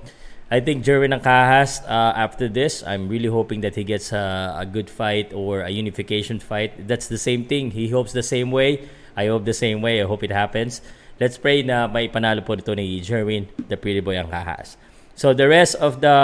[0.49, 4.65] I think Jerwin Angkahas, uh, after this, I'm really hoping that he gets a, a
[4.65, 6.89] good fight or a unification fight.
[6.89, 7.77] That's the same thing.
[7.77, 8.89] He hopes the same way.
[9.13, 10.01] I hope the same way.
[10.01, 10.81] I hope it happens.
[11.21, 14.81] Let's pray na may panalo po dito ni Jerwin, the pretty boy Angkahas.
[15.19, 16.17] So the rest of the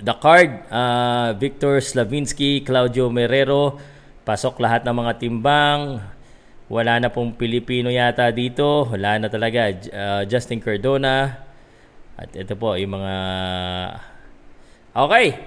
[0.00, 3.78] the card, uh, Victor Slavinsky, Claudio Merero,
[4.26, 6.02] pasok lahat ng mga timbang.
[6.66, 8.88] Wala na pong Pilipino yata dito.
[8.90, 9.70] Wala na talaga.
[9.92, 11.38] Uh, Justin Cardona,
[12.20, 13.14] at ito po yung mga
[14.90, 15.38] Okay.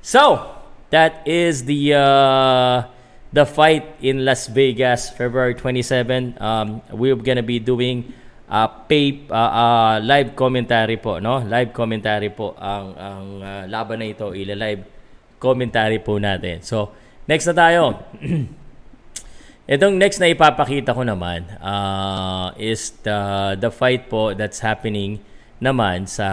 [0.00, 0.46] So,
[0.94, 2.86] that is the uh,
[3.34, 6.38] the fight in Las Vegas February 27.
[6.38, 8.14] Um, we're gonna be doing
[8.46, 11.42] a pay uh, uh, live commentary po, no?
[11.42, 14.86] Live commentary po ang ang uh, laban na ito, ila-live
[15.42, 16.62] commentary po natin.
[16.62, 16.94] So,
[17.26, 17.98] next na tayo.
[19.70, 25.22] Itong next na ipapakita ko naman uh, is the the fight po that's happening
[25.60, 26.28] naman sa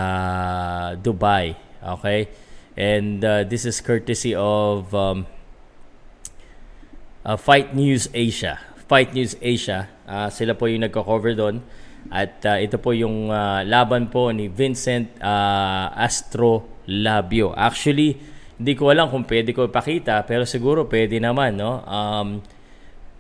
[0.98, 1.54] Dubai.
[1.84, 2.32] Okay?
[2.74, 5.28] And uh, this is courtesy of um,
[7.28, 8.58] uh, Fight News Asia.
[8.88, 9.92] Fight News Asia.
[10.08, 11.60] Uh, sila po yung nagko-cover doon.
[12.08, 17.52] At uh, ito po yung uh, laban po ni Vincent uh, Astro Labio.
[17.52, 18.16] Actually,
[18.58, 21.86] Hindi ko alam kung pwede ko ipakita, pero siguro pwede naman, no?
[21.86, 22.42] Um,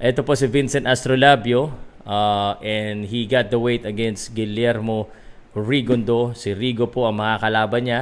[0.02, 1.70] ito po si Vincent Astrolabio,
[2.10, 5.06] uh, and he got the weight against Guillermo
[5.66, 6.36] Rigondo.
[6.38, 8.02] Si Rigo po ang makakalaban niya.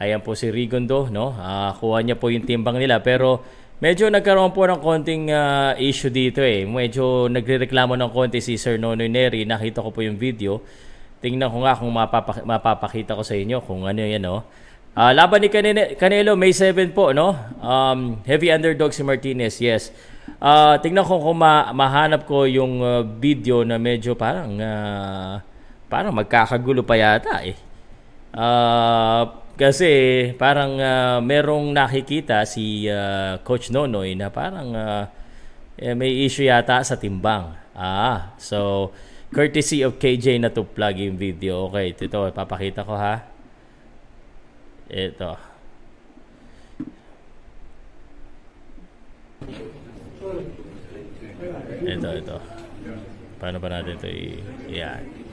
[0.00, 1.36] Ayan po si Rigondo, no?
[1.36, 3.44] Uh, kuha niya po yung timbang nila, pero
[3.78, 6.66] medyo nagkaroon po ng konting uh, issue dito eh.
[6.66, 9.46] Medyo nagrereklamo ng konti si Sir Nonoy Neri.
[9.46, 10.64] Nakita ko po yung video.
[11.22, 14.44] Tingnan ko nga kung mapapak- mapapakita ko sa inyo kung ano yan, no?
[14.94, 17.34] Uh, laban ni Canelo, Canelo May 7 po, no?
[17.58, 19.90] Um, heavy underdog si Martinez, yes.
[20.38, 25.40] Uh, tingnan ko kung ma- mahanap ko yung uh, video na medyo parang uh,
[25.94, 27.54] parang magkakagulo pa yata eh.
[28.34, 35.06] Uh, kasi parang uh, merong nakikita si uh, Coach Nonoy na parang uh,
[35.94, 37.54] may issue yata sa timbang.
[37.78, 38.90] Ah, so
[39.30, 41.70] courtesy of KJ na to plug yung video.
[41.70, 43.30] Okay, ito papakita ko ha.
[44.90, 45.38] Ito.
[51.86, 52.36] Ito, ito.
[53.38, 54.42] Paano ba natin ito i-
[54.74, 55.23] yan.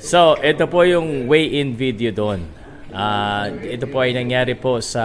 [0.00, 2.48] So, ito po yung weigh-in video doon.
[2.88, 5.04] Uh, ito po ay nangyari po sa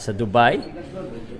[0.00, 0.56] sa Dubai.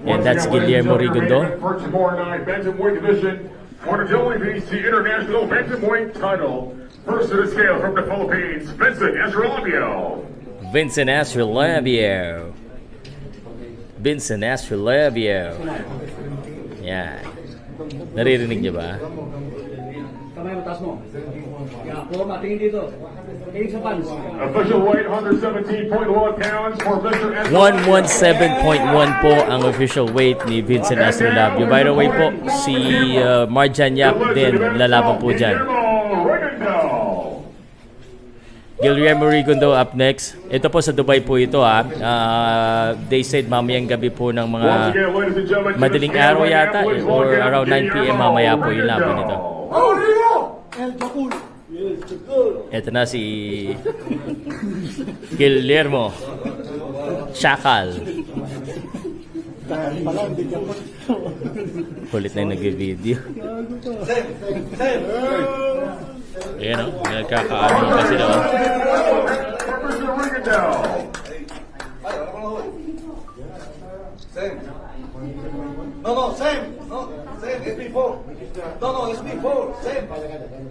[0.05, 1.57] And that's Guillermo Rigondo.
[1.61, 3.49] Tomorrow night, bantamweight division,
[3.81, 6.77] for the International Bantamweight title.
[7.05, 10.27] First to the scale from the Philippines, Vincent Estrelabio.
[10.73, 12.53] Vincent Astrolabio.
[13.99, 15.57] Vincent Astrolabio.
[16.85, 17.25] Yan.
[18.13, 19.01] Naririnig niyo ba?
[20.41, 20.97] Kamay mo, taas mo.
[21.85, 22.89] Yeah, forma, tingin dito.
[23.53, 24.09] Tingin sa pants.
[24.41, 27.29] Official weight 117.1 pounds for Mr.
[27.45, 28.01] Estrelabio.
[28.09, 31.69] 117.1 po ang official weight ni Vincent Astrolabio.
[31.69, 32.33] By the way po,
[32.65, 32.73] si
[33.21, 35.61] uh, Marjan Yap din lalaban po dyan.
[38.81, 40.41] Guillermo Rigondo up next.
[40.49, 41.85] Ito po sa Dubai po ito ha.
[41.85, 44.73] Uh, they said mamayang gabi po ng mga
[45.77, 48.17] madaling araw yata eh, or around 9 p.m.
[48.17, 49.60] mamaya po yung laban nito.
[52.75, 53.23] Ito na si
[55.39, 56.11] Guillermo
[57.31, 57.95] Shakal.
[62.11, 63.23] Kulit na yung nag-video.
[66.61, 68.35] Ayan o, nagkakaano pa sila oh.
[68.35, 68.43] o.
[75.21, 75.43] Mr.
[75.45, 75.80] Rigondo.
[76.01, 76.65] No, no, same.
[76.89, 76.99] No,
[77.41, 77.61] same.
[77.61, 78.17] It's before.
[78.81, 79.77] No, no, it's before.
[79.85, 80.05] Same.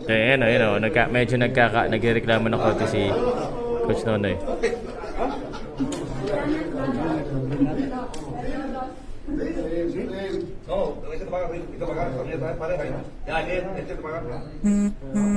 [0.10, 0.70] Ayan o, ayan o.
[0.82, 3.02] Nagka, medyo nagkaka, nagreklamo ng konti si
[3.86, 4.36] Coach Nonoy.
[13.30, 13.70] Yan, yan.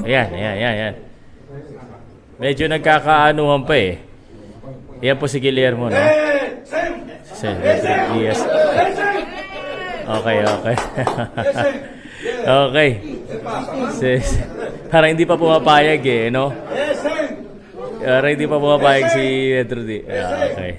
[0.09, 0.95] Ayan, ayan, ayan, ayan.
[2.41, 4.01] Medyo nagkakaanuhan pa eh.
[5.05, 6.01] Ayan po si Guillermo, no?
[6.01, 6.97] Eh, same.
[7.29, 8.41] Si Cedric Diaz.
[10.03, 10.77] Okay, okay.
[12.67, 12.91] okay.
[13.95, 14.11] Si,
[14.91, 16.51] parang hindi pa pumapayag eh, no?
[18.03, 19.99] Parang hindi pa pumapayag si Pedro Di.
[20.11, 20.73] Ah, okay.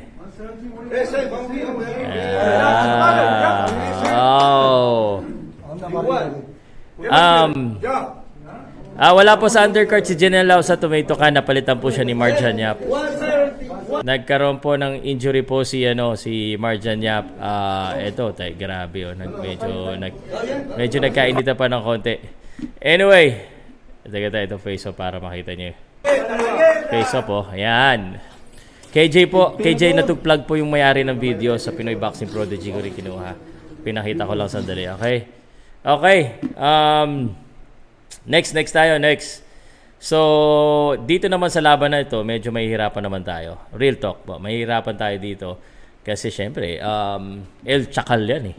[4.14, 5.24] Ah, oh.
[7.04, 7.80] Um,
[8.96, 11.34] ah, wala po sa undercard si Janelle Lau sa tomato can.
[11.34, 12.78] Napalitan po siya ni Marjan Yap.
[14.02, 14.08] 170.
[14.08, 17.38] Nagkaroon po ng injury po si ano si Marjan Yap.
[17.38, 19.14] Ah, eto, tay, grabe oh.
[19.14, 20.14] Nag medyo nag
[20.74, 22.16] medyo nagkainita pa ng konti.
[22.82, 23.54] Anyway,
[24.04, 25.80] Teka tayo ito face off para makita niyo.
[26.92, 27.48] Face off oh.
[27.48, 28.20] Ayan.
[28.92, 32.94] KJ po, KJ natugplug po yung mayari ng video sa Pinoy Boxing Prodigy ko rin
[32.94, 33.32] kinuha.
[33.82, 35.26] Pinakita ko lang sandali, okay?
[35.82, 36.20] Okay.
[36.54, 37.34] Um,
[38.28, 39.43] next, next tayo, next.
[40.04, 40.20] So,
[41.08, 43.56] dito naman sa laban na ito, medyo mahihirapan naman tayo.
[43.72, 45.50] Real talk po, mahihirapan tayo dito.
[46.04, 48.56] Kasi syempre, um, El Chakal yan eh.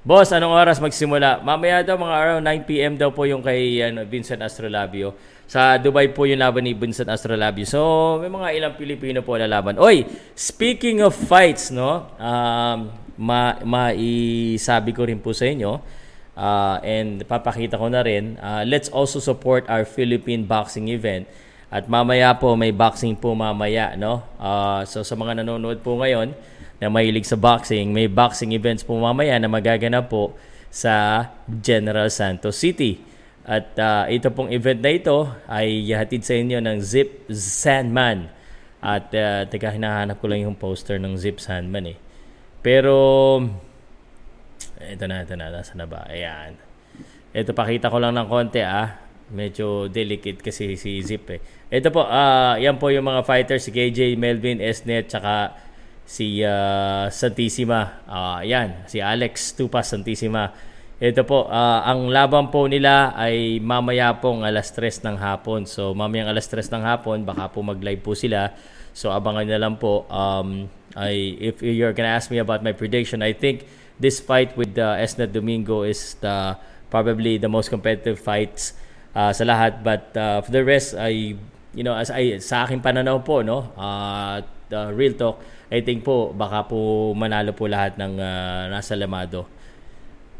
[0.00, 1.44] Boss, anong oras magsimula?
[1.44, 5.12] Mamaya daw mga around 9pm daw po yung kay ano, Vincent Astrolabio.
[5.44, 7.68] Sa Dubai po yung laban ni Vincent Astrolabio.
[7.68, 9.76] So, may mga ilang Pilipino po na laban.
[9.76, 12.08] Oy, speaking of fights, no?
[12.16, 12.88] Um,
[13.20, 15.97] ma maisabi ko rin po sa inyo
[16.38, 21.26] uh, and papakita ko na rin, uh, let's also support our Philippine boxing event.
[21.68, 24.24] At mamaya po, may boxing po mamaya, no?
[24.40, 26.32] Uh, so, sa mga nanonood po ngayon,
[26.78, 30.38] na mahilig sa boxing, may boxing events po mamaya na magaganap po
[30.70, 33.02] sa General Santos City.
[33.42, 38.30] At uh, ito pong event na ito ay hatid sa inyo ng Zip Sandman.
[38.78, 41.98] At uh, teka, hinahanap ko lang yung poster ng Zip Sandman eh.
[42.62, 42.94] Pero,
[44.80, 46.06] ito na, ito na, nasa na ba?
[46.06, 46.54] Ayan.
[47.34, 48.98] Ito, pakita ko lang ng konti ah.
[49.28, 51.40] Medyo delicate kasi si Zip eh.
[51.68, 55.52] Ito po, ah yan po yung mga fighters, si KJ, Melvin, Esnet, tsaka
[56.08, 58.00] si uh, Santissima.
[58.08, 60.48] Uh, yan, si Alex Tupas Santissima.
[60.98, 65.68] Ito po, uh, ang laban po nila ay mamaya pong alas 3 ng hapon.
[65.68, 68.56] So mamayang alas 3 ng hapon, baka po mag-live po sila.
[68.96, 70.08] So abangan na lang po.
[70.10, 73.62] Um, I, if you're gonna ask me about my prediction, I think
[73.98, 76.56] this fight with uh, Esnet Domingo is the,
[76.90, 78.74] probably the most competitive fights
[79.14, 79.82] uh, sa lahat.
[79.82, 81.34] But uh, for the rest, I,
[81.74, 86.04] you know, as I, sa aking pananaw po, no, uh, the real talk, I think
[86.04, 89.44] po baka po manalo po lahat ng uh, nasa lamado.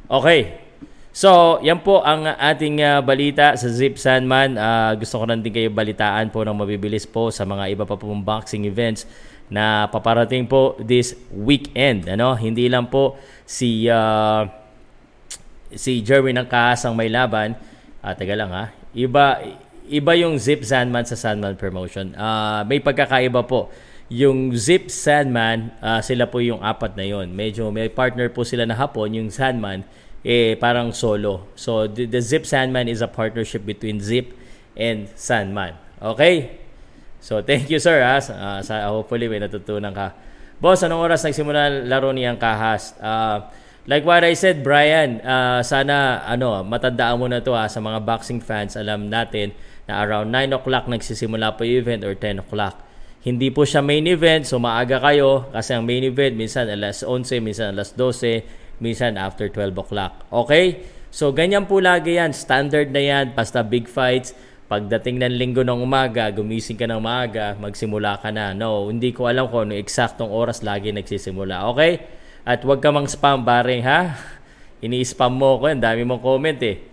[0.09, 0.64] Okay.
[1.18, 4.55] So, yan po ang ating uh, balita sa Zip Sandman.
[4.55, 7.99] Uh, gusto ko rin din kayo balitaan po ng mabibilis po sa mga iba pa
[7.99, 9.03] pong boxing events
[9.49, 12.09] na paparating po this weekend.
[12.09, 12.37] Ano?
[12.37, 13.17] Hindi lang po
[13.49, 14.45] si uh,
[15.73, 17.57] si Jeremy ng Kaas ang may laban.
[18.01, 18.73] Ah, taga lang ha.
[18.97, 19.41] Iba
[19.89, 22.13] iba yung Zip Sandman sa Sandman Promotion.
[22.13, 23.73] Uh, may pagkakaiba po.
[24.09, 27.29] Yung Zip Sandman, uh, sila po yung apat na yon.
[27.33, 29.85] Medyo may partner po sila na hapon, yung Sandman,
[30.25, 31.53] eh parang solo.
[31.57, 34.33] So the, the Zip Sandman is a partnership between Zip
[34.77, 35.77] and Sandman.
[36.01, 36.67] Okay?
[37.18, 38.22] So thank you sir ha.
[38.22, 40.14] Uh, sa, hopefully may natutunan ka.
[40.59, 42.94] Boss, anong oras nagsimula laro niyang kahas?
[42.98, 43.46] Uh,
[43.87, 48.02] like what I said, Brian, uh, sana ano, matandaan mo na to ha, sa mga
[48.02, 48.74] boxing fans.
[48.74, 49.54] Alam natin
[49.87, 52.85] na around 9 o'clock nagsisimula po yung event or 10 o'clock.
[53.22, 57.42] Hindi po siya main event, so maaga kayo kasi ang main event minsan alas 11,
[57.42, 60.26] minsan alas 12, minsan after 12 o'clock.
[60.31, 60.87] Okay?
[61.11, 64.37] So ganyan po lagi yan, standard na yan, basta big fights.
[64.68, 68.52] Pagdating ng linggo ng umaga, gumising ka ng maaga, magsimula ka na.
[68.52, 71.64] No, hindi ko alam kung ano eksaktong oras lagi nagsisimula.
[71.72, 72.04] Okay?
[72.44, 74.12] At huwag ka mang spam baring ha.
[74.85, 76.85] Ini-spam mo ko, ang dami mong comment eh.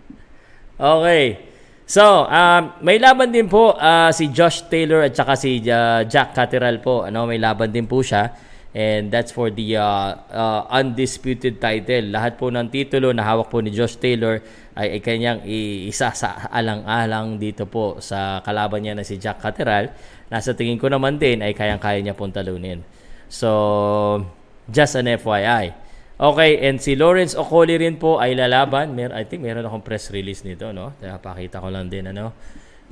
[0.96, 1.52] okay.
[1.84, 6.32] So, um, may laban din po uh, si Josh Taylor at saka si uh, Jack
[6.32, 7.04] Catterall po.
[7.04, 8.32] Ano, may laban din po siya.
[8.72, 12.08] And that's for the uh, uh, undisputed title.
[12.08, 14.40] Lahat po ng titulo na hawak po ni Josh Taylor
[14.72, 19.92] ay, ay kanyang isa sa alang-alang dito po sa kalaban niya na si Jack Catterall.
[20.32, 22.80] Nasa tingin ko naman din ay kayang-kaya niya pong talunin.
[23.28, 24.24] So,
[24.72, 25.76] just an FYI.
[26.16, 28.96] Okay, and si Lawrence Ocoli rin po ay lalaban.
[28.96, 30.96] Mer I think meron akong press release nito, no?
[30.96, 32.32] Kaya pakita ko lang din, ano?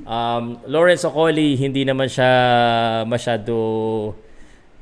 [0.05, 2.29] Um, Lawrence Ocoli, hindi naman siya
[3.09, 3.55] masyado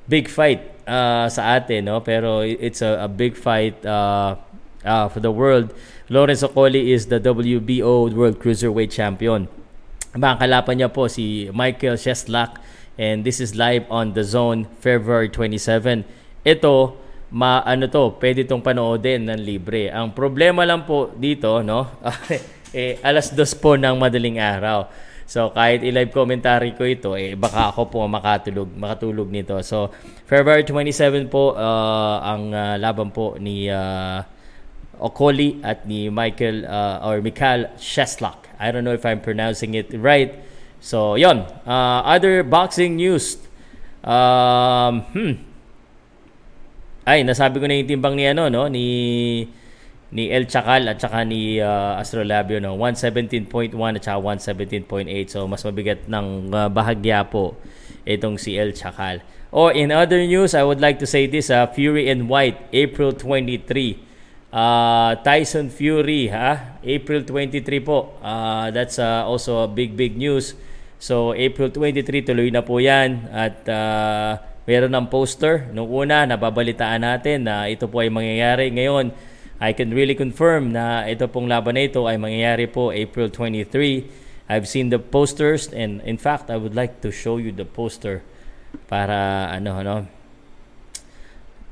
[0.10, 2.02] big fight uh, sa atin, no?
[2.02, 4.34] Pero it's a, a big fight uh,
[4.82, 5.70] uh, for the world.
[6.10, 9.46] Lawrence Ocoli is the WBO World Cruiserweight Champion.
[10.18, 12.58] Ang kalaban niya po si Michael Sheslak
[12.98, 16.02] and this is live on The Zone February 27.
[16.42, 16.98] Ito,
[17.30, 19.94] ma ano to, pwede tong panoodin ng libre.
[19.94, 21.86] Ang problema lang po dito, no?
[22.74, 24.90] eh, alas dos po ng madaling araw.
[25.30, 29.62] So kahit i-live commentary ko ito, eh baka ako po makatulog, makatulog nito.
[29.62, 29.94] So
[30.26, 34.26] February 27 po uh, ang uh, laban po ni uh,
[34.98, 38.50] Okoli at ni Michael uh, or Mikhail Sheslak.
[38.58, 40.34] I don't know if I'm pronouncing it right.
[40.82, 41.48] So, yon.
[41.64, 43.40] Uh, other boxing news.
[44.04, 45.34] Um, hmm,
[47.08, 48.68] ay, nasabi ko na yung timbang ni ano, no?
[48.68, 48.86] Ni
[50.10, 52.74] ni El Chacal at saka ni uh, Astrolabio no?
[52.78, 57.54] 117.1 at saka 117.8 so mas mabigat ng uh, bahagya po
[58.10, 59.22] itong si El Chacal.
[59.54, 63.14] Oh in other news I would like to say this uh, Fury and White April
[63.14, 64.10] 23
[64.54, 66.82] uh, Tyson Fury ha?
[66.82, 68.14] April 23 po.
[68.22, 70.58] Uh, that's uh, also a big big news.
[71.00, 73.30] So April 23 tuloy na po yan.
[73.32, 75.70] At uh, meron ng poster.
[75.72, 78.70] Nung una, nababalitaan natin na ito po ay mangyayari.
[78.74, 79.16] Ngayon,
[79.60, 84.08] I can really confirm na ito pong laban na ito ay mangyayari po April 23.
[84.48, 88.24] I've seen the posters and in fact, I would like to show you the poster
[88.88, 89.96] para ano ano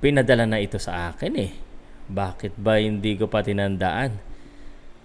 [0.03, 1.51] pinadala na ito sa akin eh.
[2.07, 4.19] Bakit ba hindi ko pa tinandaan?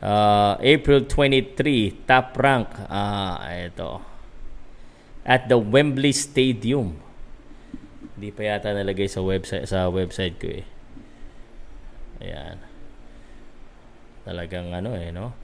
[0.02, 2.66] Uh, April 23, top rank.
[2.90, 4.02] Ah, uh, ito.
[5.22, 6.98] At the Wembley Stadium.
[8.18, 10.66] Hindi pa yata nalagay sa website sa website ko eh.
[12.22, 12.71] Ayan.
[14.22, 15.34] Talagang ano eh, no?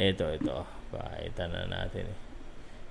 [0.00, 0.56] Ito, ito.
[0.90, 2.18] Pakita na natin eh.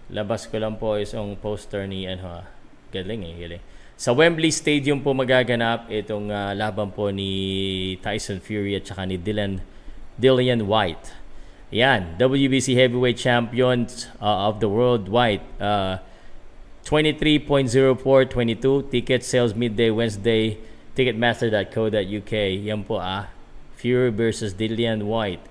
[0.09, 2.41] Labas ko lang po is yung poster ni ano ha.
[2.89, 3.63] Galing eh, galing.
[3.99, 9.19] Sa Wembley Stadium po magaganap itong uh, laban po ni Tyson Fury at saka ni
[9.19, 9.59] Dylan
[10.17, 11.13] Dillian White.
[11.69, 15.45] Yan, WBC Heavyweight Champions uh, of the World White.
[15.61, 16.01] Uh,
[16.89, 20.57] 23.0422 ticket sales midday Wednesday
[20.97, 23.29] ticketmaster.co.uk yan po ah
[23.79, 25.43] Fury versus Dillian White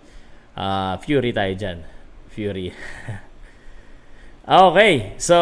[0.53, 1.79] uh, Fury tayo dyan
[2.29, 2.69] Fury
[4.69, 5.39] okay so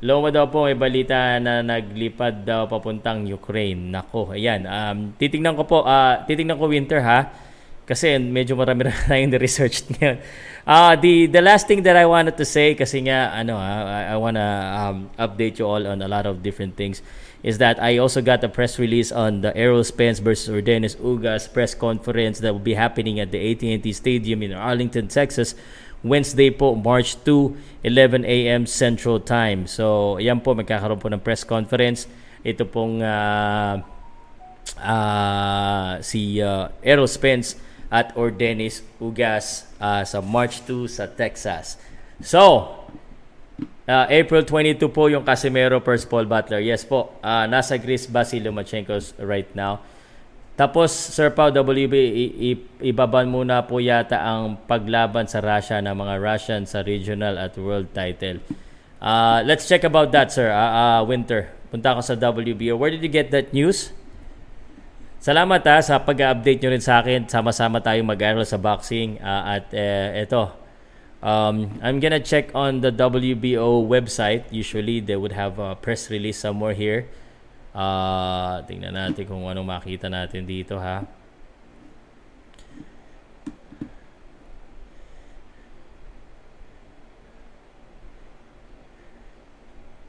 [0.00, 3.92] Loma daw po may balita na naglipad daw papuntang Ukraine.
[3.92, 4.64] Nako, ayan.
[4.64, 7.28] Um, titingnan ko po, uh, titingnan ko winter ha.
[7.84, 10.24] Kasi medyo marami na tayong research ngayon.
[10.64, 14.02] Uh, the, the last thing that I wanted to say, kasi nga, ano ha, I,
[14.12, 17.04] I wanna um, update you all on a lot of different things,
[17.42, 21.50] is that I also got a press release on the Errol Spence versus Ordenis Ugas
[21.50, 25.54] press conference that will be happening at the AT&T Stadium in Arlington, Texas
[26.02, 28.64] Wednesday po, March 2, 11 a.m.
[28.64, 29.68] Central Time.
[29.68, 32.08] So, yan po, magkakaroon po ng press conference.
[32.40, 33.84] Ito pong uh,
[34.80, 37.60] uh, si uh, Errol Spence
[37.92, 41.76] at Ordenis Ugas uh, sa March 2 sa Texas.
[42.24, 42.72] So,
[43.90, 46.62] uh, April 22 po yung Casimero first Paul Butler.
[46.62, 48.94] Yes po, uh, nasa Greece ba si Lomachenko
[49.26, 49.82] right now?
[50.54, 51.96] Tapos, Sir Pao WB,
[52.84, 57.88] ibaban muna po yata ang paglaban sa Russia ng mga Russian sa regional at world
[57.96, 58.44] title.
[59.00, 60.52] Uh, let's check about that, sir.
[60.52, 62.76] Uh, uh, Winter, punta ako sa WBO.
[62.76, 63.96] Where did you get that news?
[65.20, 67.24] Salamat ha sa pag-update nyo rin sa akin.
[67.24, 69.16] Sama-sama tayong mag-aral sa boxing.
[69.16, 70.59] Uh, at uh, ito,
[71.22, 74.44] um, I'm gonna check on the WBO website.
[74.50, 77.08] Usually, they would have a press release somewhere here.
[77.70, 81.06] Uh, tingnan natin kung ano makita natin dito ha.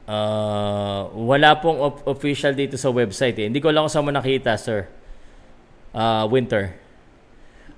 [0.02, 3.46] Uh, wala pong op- official dito sa website eh.
[3.46, 4.90] Hindi ko lang kung saan mo nakita, sir.
[5.94, 6.81] Uh, winter.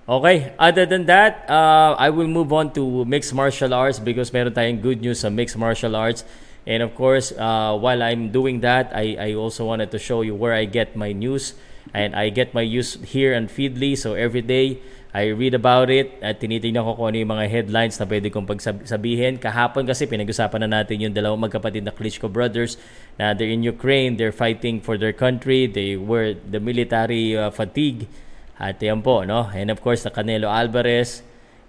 [0.05, 4.53] Okay, other than that, uh, I will move on to mixed martial arts because meron
[4.53, 6.29] tayong good news sa mixed martial arts.
[6.69, 10.37] And of course, uh, while I'm doing that, I, I also wanted to show you
[10.37, 11.57] where I get my news.
[11.97, 13.97] And I get my news here on Feedly.
[13.97, 14.85] So every day,
[15.15, 18.45] I read about it at tinitingnan ko kung ano yung mga headlines na pwede kong
[18.45, 19.41] pagsabihin.
[19.41, 22.77] Kahapon kasi pinag-usapan na natin yung dalawang magkapatid na Klitschko brothers
[23.17, 28.11] na they're in Ukraine, they're fighting for their country, they were the military uh, fatigue.
[28.59, 29.51] At yan po, no?
[29.51, 31.23] And of course, the Canelo Alvarez,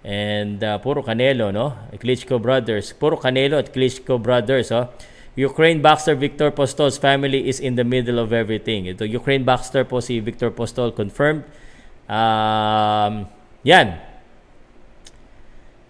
[0.06, 1.74] And uh, puro Canelo, no?
[1.98, 2.94] Klitschko brothers.
[2.94, 4.86] Puro Canelo at Klitschko brothers, oh.
[5.36, 8.86] Ukraine boxer Victor Postol's family is in the middle of everything.
[8.86, 11.44] Ito, Ukraine boxer po si Victor Postol confirmed.
[12.08, 13.28] Um,
[13.66, 14.00] yan.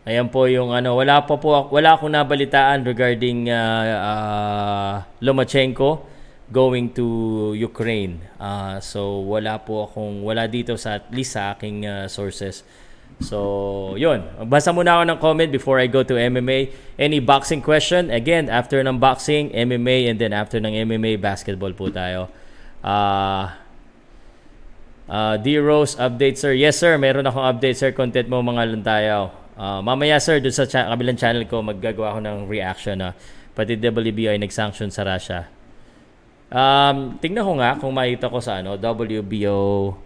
[0.03, 6.16] Ayan po yung ano, wala pa po wala akong nabalitaan regarding uh, uh, Lomachenko
[6.53, 8.23] going to Ukraine.
[8.39, 12.63] Uh, so wala po akong wala dito sa at least sa aking uh, sources.
[13.17, 14.29] So, yun.
[14.45, 16.69] Basa muna ako ng comment before I go to MMA.
[17.01, 18.13] Any boxing question?
[18.13, 22.29] Again, after ng boxing, MMA, and then after ng MMA, basketball po tayo.
[22.85, 23.57] Uh,
[25.09, 25.57] uh, D.
[25.57, 26.53] Rose, update sir.
[26.53, 27.91] Yes sir, meron akong update sir.
[27.97, 29.33] Content mo mga lantayaw.
[29.57, 33.17] Uh, mamaya sir, doon sa cha- kabilang channel ko, maggagawa ako ng reaction na
[33.57, 35.56] pati WBO ay nag-sanction sa Russia.
[36.47, 39.99] Um, tingnan ko nga kung makita ko sa ano, WBO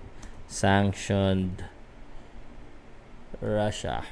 [0.49, 1.65] sanctioned
[3.45, 4.05] Russia.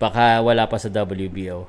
[0.00, 1.68] Baka wala pa sa WBO.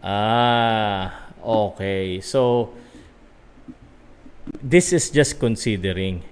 [0.00, 2.24] Ah, okay.
[2.24, 2.72] So,
[4.64, 6.24] this is just considering.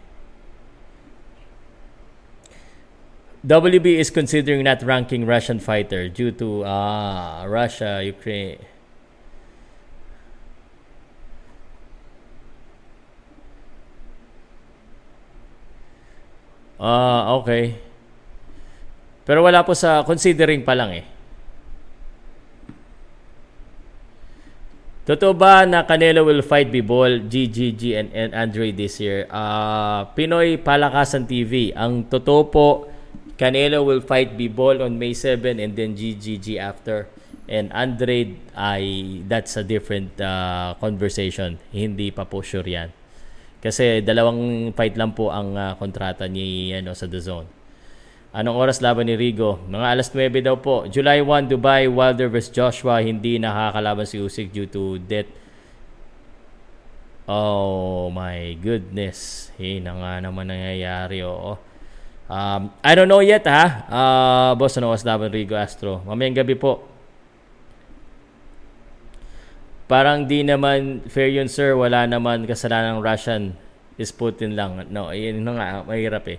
[3.47, 8.59] WB is considering not ranking Russian fighter due to ah Russia, Ukraine.
[16.79, 17.79] Ah, okay.
[19.27, 21.07] Pero wala po sa considering pa lang eh.
[25.09, 29.25] Totoo ba na Canelo will fight Bibol, GGG, and, and Andre this year?
[29.33, 31.73] Uh, Pinoy Palakasan TV.
[31.73, 32.67] Ang totoo po,
[33.39, 37.07] Canelo will fight Bibol on May 7 and then GGG after.
[37.47, 41.63] And Andre, ay, that's a different uh, conversation.
[41.71, 42.91] Hindi pa po sure yan.
[43.63, 47.49] Kasi dalawang fight lang po ang uh, kontrata ni ano sa The Zone.
[48.35, 49.57] Anong oras laban ni Rigo?
[49.71, 50.85] Mga alas 9 daw po.
[50.91, 52.53] July 1, Dubai, Wilder vs.
[52.53, 53.01] Joshua.
[53.01, 55.31] Hindi nakakalaban si Usyk due to death.
[57.25, 59.49] Oh my goodness.
[59.57, 61.25] Hey, na nga naman nangyayari.
[61.25, 61.68] Oo.
[62.29, 63.89] Um, I don't know yet ha.
[63.89, 66.05] Uh, boss, ano oras laban Rigo Astro?
[66.05, 66.85] Mamayang gabi po.
[69.89, 73.57] Parang di naman fair yun sir, wala naman kasalanan ng Russian
[73.97, 74.77] is Putin lang.
[74.93, 76.39] No, yun nga, mahirap eh.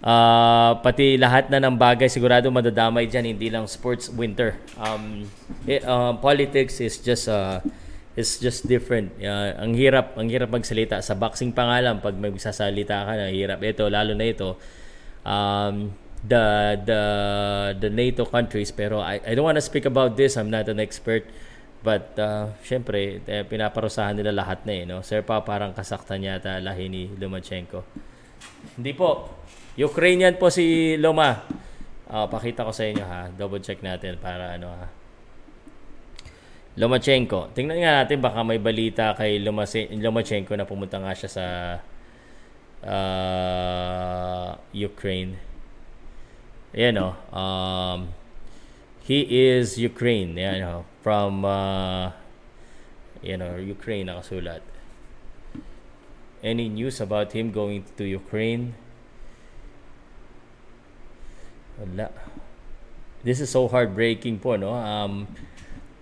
[0.00, 4.58] Uh, pati lahat na ng bagay sigurado madadamay dyan, hindi lang sports winter.
[4.74, 5.30] Um,
[5.68, 7.62] it, uh, politics is just uh,
[8.18, 9.14] is just different.
[9.22, 13.30] Uh, ang hirap, ang hirap magsalita sa boxing pa nga lang pag magsasalita ka na
[13.30, 14.58] hirap ito lalo na ito.
[15.24, 15.94] Um,
[16.24, 17.02] the the
[17.80, 18.72] the NATO countries.
[18.72, 20.36] Pero I, I don't want to speak about this.
[20.36, 21.24] I'm not an expert.
[21.80, 25.00] But uh, syempre eh, pinaparusahan nila lahat na eh no?
[25.00, 27.80] Sir pa parang kasaktan yata lahi ni Lomachenko.
[28.76, 29.32] Hindi po.
[29.80, 31.40] Ukrainian po si Loma.
[32.10, 33.32] Uh, pakita ko sa inyo ha?
[33.32, 34.86] Double check natin para ano ha?
[36.76, 37.56] Lomachenko.
[37.56, 41.44] Tingnan nga natin baka may balita kay Lomachenko na pumunta nga siya sa
[42.84, 45.38] uh, Ukraine
[46.72, 48.14] you know, um,
[49.02, 52.12] he is Ukraine, you know, from, uh,
[53.22, 54.60] you know, Ukraine nakasulat.
[56.42, 58.74] Any news about him going to Ukraine?
[61.78, 62.10] Wala.
[63.22, 64.72] This is so heartbreaking po, no?
[64.72, 65.28] Um,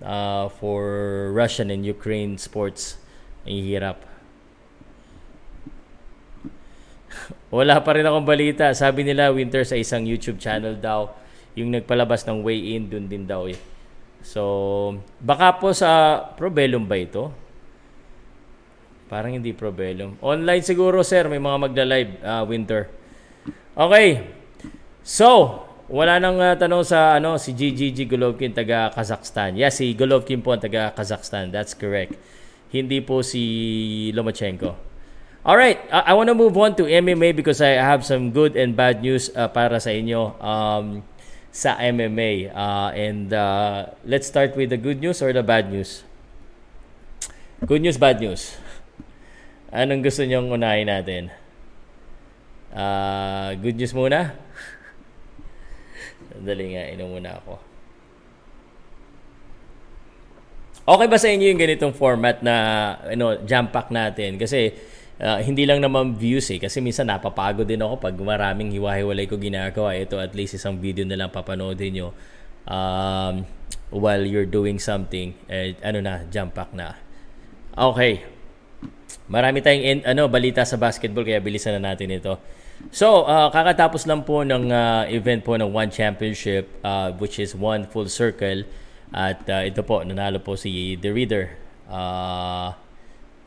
[0.02, 2.98] uh, for Russian and Ukraine sports.
[3.48, 4.07] Ang hirap.
[7.54, 8.70] Wala pa rin akong balita.
[8.76, 11.12] Sabi nila Winter sa isang YouTube channel daw
[11.58, 13.58] yung nagpalabas ng way in dun din daw eh.
[14.22, 17.30] So, baka po sa Probellum ba ito?
[19.08, 20.20] Parang hindi Probellum.
[20.20, 22.92] Online siguro sir, may mga magla-live uh, Winter.
[23.78, 24.26] Okay.
[25.00, 29.56] So, wala nang uh, tanong sa ano si GGG Golovkin taga Kazakhstan.
[29.56, 31.48] Yes, si Golovkin po ang taga Kazakhstan.
[31.48, 32.12] That's correct.
[32.68, 34.87] Hindi po si Lomachenko.
[35.46, 38.56] All right, I, I want to move on to MMA because I have some good
[38.58, 41.06] and bad news uh, para sa inyo um,
[41.54, 42.50] sa MMA.
[42.50, 46.02] Uh, and uh, let's start with the good news or the bad news.
[47.62, 48.58] Good news, bad news.
[49.70, 51.30] Anong gusto niyong unahin natin?
[52.74, 54.34] Uh, good news muna?
[56.46, 57.54] Dali nga, inom muna ako.
[60.88, 62.54] Okay ba sa inyo yung ganitong format na
[63.04, 64.40] ano, jam pack natin?
[64.40, 64.72] Kasi
[65.18, 69.36] uh, hindi lang naman views eh kasi minsan napapagod din ako pag maraming hiwa-hiwalay ko
[69.36, 69.94] ginagawa.
[69.94, 72.08] Ito at least isang video na lang papanoodin nyo.
[72.68, 73.48] Um,
[73.88, 76.94] while you're doing something eh, ano na jump pack na.
[77.74, 78.26] Okay.
[79.28, 82.40] Marami tayong in, ano balita sa basketball kaya bilisan na natin ito.
[82.94, 87.52] So uh, kakatapos lang po ng uh, event po ng One Championship uh, which is
[87.52, 88.64] One Full Circle.
[89.08, 91.44] At uh, ito po nanalo po si The Reader.
[91.88, 92.76] Uh,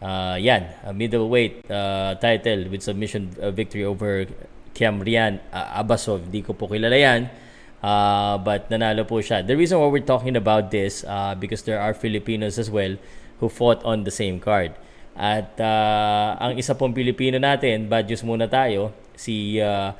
[0.01, 4.25] uh, yan, a middleweight uh, title with submission uh, victory over
[4.73, 6.27] Kiamrian uh, Abasov.
[6.33, 7.29] Di ko po kilala yan.
[7.81, 9.41] Uh, but nanalo po siya.
[9.41, 12.97] The reason why we're talking about this uh, because there are Filipinos as well
[13.41, 14.77] who fought on the same card.
[15.17, 19.91] At uh, ang isa pong Pilipino natin, bad news muna tayo, si uh,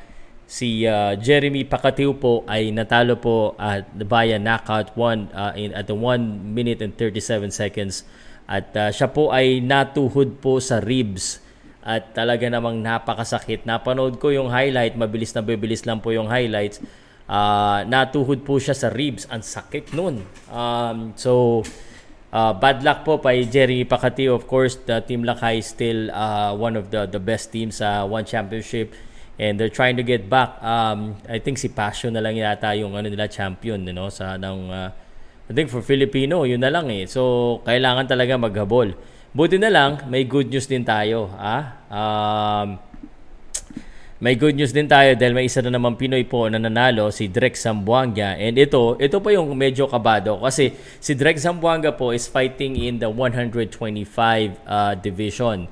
[0.46, 5.88] si uh, Jeremy Pacatiu po ay natalo po at via knockout one uh, in at
[5.88, 8.04] the 1 minute and 37 seconds
[8.52, 11.40] at uh, siya po ay natuhod po sa ribs
[11.80, 13.64] at talaga namang napakasakit.
[13.64, 16.84] Napanood ko yung highlight, mabilis na bibilis lang po yung highlights.
[17.32, 19.24] Uh, natuhod po siya sa ribs.
[19.32, 20.28] Ang sakit nun.
[20.52, 21.64] Um, so,
[22.36, 24.28] uh, bad luck po kay Jerry Pacati.
[24.28, 28.04] Of course, the Team Lakay is still uh, one of the the best teams sa
[28.04, 28.92] uh, one championship
[29.40, 30.60] and they're trying to get back.
[30.60, 34.36] Um, I think si Passion na lang yata yung ano nila champion, you know, sa
[34.36, 34.92] ng uh,
[35.48, 37.10] I think for Filipino, yun na lang eh.
[37.10, 38.94] So, kailangan talaga maghabol.
[39.32, 41.32] Buti na lang, may good news din tayo.
[41.40, 41.80] Ah?
[41.88, 42.68] Um,
[44.22, 47.26] may good news din tayo dahil may isa na naman Pinoy po na nanalo, si
[47.26, 48.38] Drek Zamboanga.
[48.38, 53.02] And ito, ito pa yung medyo kabado kasi si Drek Zamboanga po is fighting in
[53.02, 53.74] the 125
[54.62, 55.66] uh, division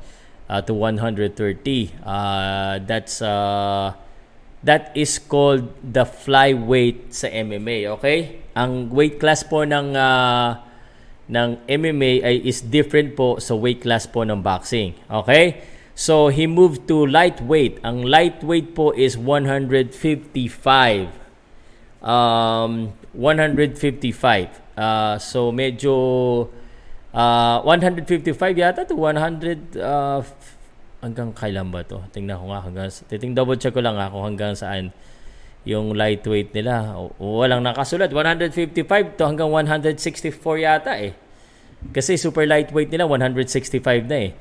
[0.49, 1.30] uh, to 130.
[2.01, 3.93] Uh, that's uh,
[4.64, 8.43] that is called the flyweight sa MMA, okay?
[8.55, 10.60] Ang weight class po ng uh,
[11.30, 14.97] ng MMA ay is different po sa weight class po ng boxing.
[15.07, 15.62] Okay?
[15.93, 17.86] So he moved to lightweight.
[17.86, 19.93] Ang lightweight po is 155.
[22.01, 24.49] Um 155.
[24.80, 25.93] Uh, so medyo
[27.14, 30.24] uh, 155 yata to 100 uh,
[31.00, 32.04] hanggang kailan ba to?
[32.12, 34.91] Tingnan ko nga hanggang titing double check ko lang ako hanggang saan
[35.68, 36.95] yung lightweight nila.
[36.95, 38.12] O, walang nakasulat.
[38.12, 40.00] 155 to hanggang 164
[40.60, 41.14] yata eh.
[41.95, 44.32] Kasi super lightweight nila, 165 na eh.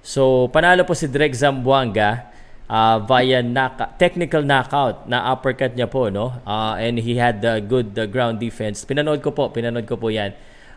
[0.00, 2.30] So, panalo po si Drek Zamboanga
[2.70, 6.38] uh, via knock- technical knockout na uppercut niya po, no?
[6.46, 8.86] Uh, and he had the good uh, ground defense.
[8.86, 10.32] Pinanood ko po, pinanood ko po yan.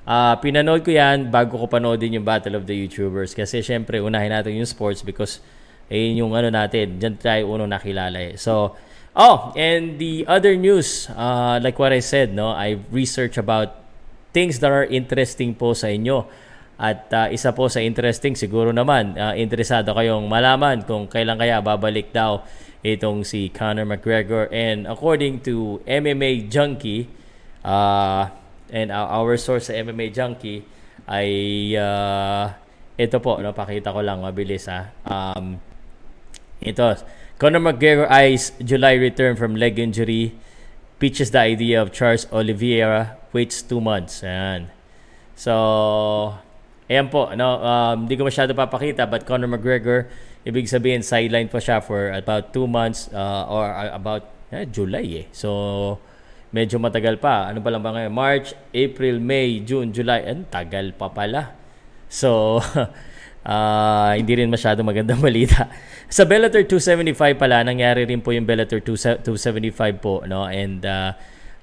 [0.09, 3.37] Uh, pinanood ko yan bago ko panoodin yung Battle of the YouTubers.
[3.37, 5.37] Kasi syempre, unahin natin yung sports because
[5.85, 8.33] eh, yung ano natin, dyan tayo unang nakilala eh.
[8.33, 8.73] So,
[9.19, 13.81] Oh, and the other news, uh, like what I said, no, I research about
[14.31, 16.29] things that are interesting po sa inyo.
[16.79, 21.59] At uh, isa po sa interesting siguro naman, uh, interesado kayong malaman kung kailan kaya
[21.59, 22.47] babalik daw
[22.79, 24.47] itong si Conor McGregor.
[24.55, 27.11] And according to MMA Junkie,
[27.65, 28.31] uh,
[28.69, 30.65] and our source sa MMA Junkie,
[31.09, 31.29] ay
[31.77, 32.53] uh,
[32.99, 34.93] ito po, no, pakita ko lang mabilis ha.
[35.07, 35.57] Um,
[36.59, 36.83] ito,
[37.39, 40.35] Conor McGregor eyes July return from leg injury,
[40.99, 44.21] pitches the idea of Charles Oliveira, waits two months.
[44.21, 44.67] Ayan.
[45.39, 46.35] So,
[46.89, 50.09] Ayan po, no, um, hindi ko masyado papakita but Conor McGregor,
[50.41, 55.05] ibig sabihin sideline po siya for about 2 months uh, or uh, about eh, July
[55.21, 55.25] eh.
[55.29, 56.01] So,
[56.49, 57.49] medyo matagal pa.
[57.49, 58.13] Ano pa lang ba ngayon?
[58.13, 60.25] March, April, May, June, July.
[60.25, 61.53] Ang tagal pa pala.
[62.09, 62.59] So,
[63.45, 65.69] uh, hindi rin masyado magandang balita.
[66.09, 70.25] Sa Bellator 275 pala, nangyari rin po yung Bellator 275 po.
[70.25, 70.49] No?
[70.49, 71.13] And uh,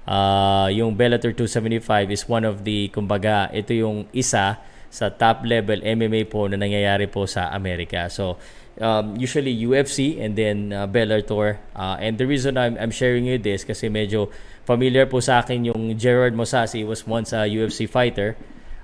[0.07, 4.55] uh, yung Bellator 275 is one of the, kumbaga, ito yung isa
[4.87, 8.07] sa top level MMA po na nangyayari po sa Amerika.
[8.07, 8.39] So,
[8.79, 11.59] um, usually UFC and then uh, Bellator.
[11.75, 14.31] Uh, and the reason I'm, I'm sharing you this kasi medyo
[14.67, 18.35] familiar po sa akin yung Gerard Mosasi was once a UFC fighter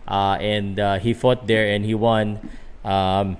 [0.07, 2.39] uh, and uh, he fought there and he won
[2.87, 3.35] um,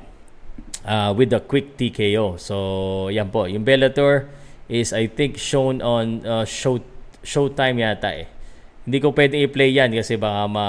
[0.84, 2.36] uh, with a quick TKO.
[2.36, 3.48] So, yan po.
[3.48, 4.28] Yung Bellator
[4.68, 6.84] is I think shown on uh, show
[7.24, 8.28] Showtime yata eh.
[8.84, 10.68] Hindi ko pwedeng i-play yan kasi baka ma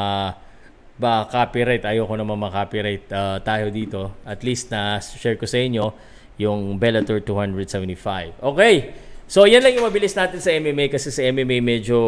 [0.95, 5.91] ba copyright ayoko naman ma-copyright uh, tayo dito at least na share ko sa inyo
[6.39, 8.95] yung Bellator 275 okay
[9.27, 11.99] so yan lang yung mabilis natin sa MMA kasi sa MMA medyo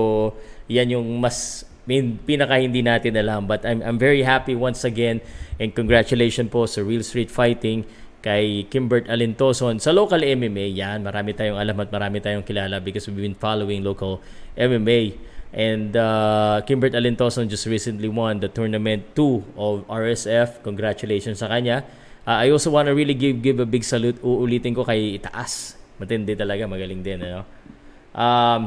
[0.68, 1.64] yan yung mas
[2.26, 5.22] pinaka hindi natin alam but I'm, I'm very happy once again
[5.62, 7.86] and congratulations po sa Real Street Fighting
[8.26, 13.06] kay Kimbert Alintoson sa local MMA yan marami tayong alam at marami tayong kilala because
[13.06, 14.18] we've been following local
[14.58, 20.60] MMA And uh, Kimbert Alintoson just recently won the tournament 2 of RSF.
[20.60, 21.80] Congratulations sa kanya.
[22.28, 24.20] Uh, I also want to really give give a big salute.
[24.20, 25.78] Uulitin ko kay Itaas.
[25.96, 27.18] Matindi talaga, magaling din.
[27.24, 27.42] Ano?
[28.16, 28.60] Um,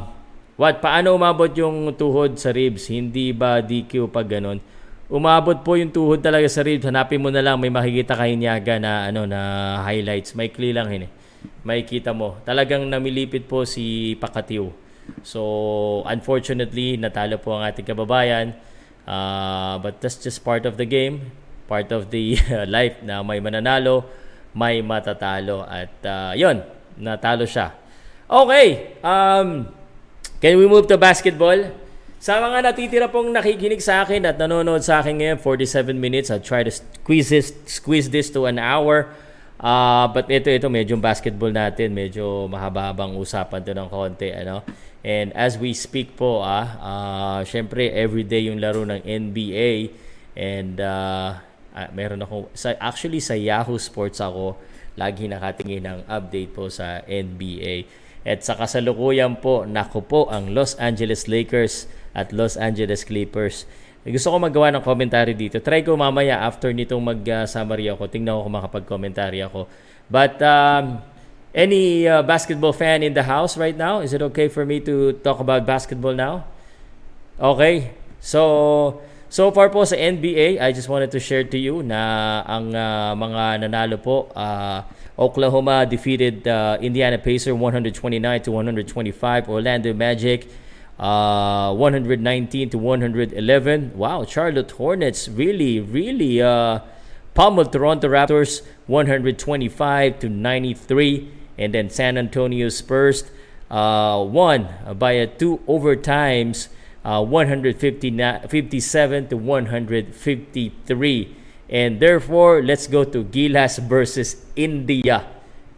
[0.58, 2.90] what, paano umabot yung tuhod sa ribs?
[2.90, 4.62] Hindi ba DQ pag ganun?
[5.10, 6.86] Umabot po yung tuhod talaga sa ribs.
[6.86, 9.40] Hanapin mo na lang, may makikita kay Niaga na, ano, na
[9.86, 10.38] highlights.
[10.38, 11.12] Maikli lang yun eh.
[11.66, 12.38] Makikita mo.
[12.46, 14.90] Talagang namilipit po si Pakatiw
[15.26, 18.54] So, unfortunately, natalo po ang ating kababayan.
[19.10, 21.34] Uh, but that's just part of the game,
[21.66, 22.38] part of the
[22.70, 24.06] life na may mananalo,
[24.54, 25.66] may matatalo.
[25.66, 26.62] At uh, yun,
[27.00, 27.74] natalo siya.
[28.30, 29.66] Okay, um,
[30.38, 31.58] can we move to basketball?
[32.20, 36.28] Sa mga natitira pong nakikinig sa akin at nanonood sa akin ngayon, 47 minutes.
[36.28, 39.08] I'll try to squeeze this, squeeze this to an hour.
[39.56, 41.96] Uh, but ito, ito, medyo basketball natin.
[41.96, 44.36] Medyo mahaba-habang usapan to ng konti.
[44.36, 44.68] Ano?
[45.00, 49.96] And as we speak po, ah, uh, syempre everyday yung laro ng NBA
[50.36, 51.40] and uh,
[51.96, 54.60] meron ako sa actually sa Yahoo Sports ako
[55.00, 57.88] lagi nakatingin ng update po sa NBA.
[58.28, 63.64] At sa kasalukuyan po, nako po ang Los Angeles Lakers at Los Angeles Clippers.
[64.04, 65.64] Gusto ko magawa ng commentary dito.
[65.64, 68.12] Try ko mamaya after nitong mag-summary ako.
[68.12, 69.72] Tingnan ko kung makapag-commentary ako.
[70.12, 71.00] But um,
[71.50, 74.06] Any uh, basketball fan in the house right now?
[74.06, 76.46] Is it okay for me to talk about basketball now?
[77.42, 77.98] Okay.
[78.22, 82.74] So, so far po sa NBA, I just wanted to share to you na ang
[82.74, 84.84] uh, mga nanalo po, uh,
[85.20, 89.50] Oklahoma defeated uh, Indiana Pacers 129 to 125.
[89.50, 90.48] Orlando Magic
[91.00, 93.92] uh, 119 to 111.
[93.96, 96.80] Wow, Charlotte Hornets really, really uh,
[97.34, 101.32] pummeled Toronto Raptors 125 to 93.
[101.58, 103.24] And then San Antonio Spurs
[103.70, 106.70] uh, won by a two overtimes,
[107.04, 108.48] uh, 157
[109.30, 111.36] to 153.
[111.70, 115.22] And therefore, let's go to Gilas versus India.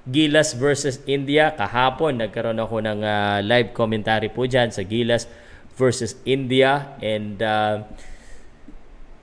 [0.07, 1.51] Gilas versus India.
[1.53, 5.27] Kahapon, nagkaroon ako ng uh, live commentary po dyan sa Gilas
[5.75, 6.95] versus India.
[7.03, 7.83] And uh,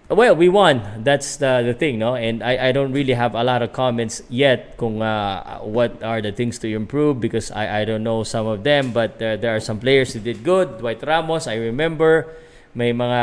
[0.09, 1.05] Well, we won.
[1.05, 2.17] That's the the thing, no?
[2.17, 6.25] And I, I don't really have a lot of comments yet kung uh, what are
[6.25, 9.53] the things to improve because I, I don't know some of them but uh, there
[9.53, 10.81] are some players who did good.
[10.81, 12.25] Dwight Ramos, I remember
[12.73, 13.21] may mga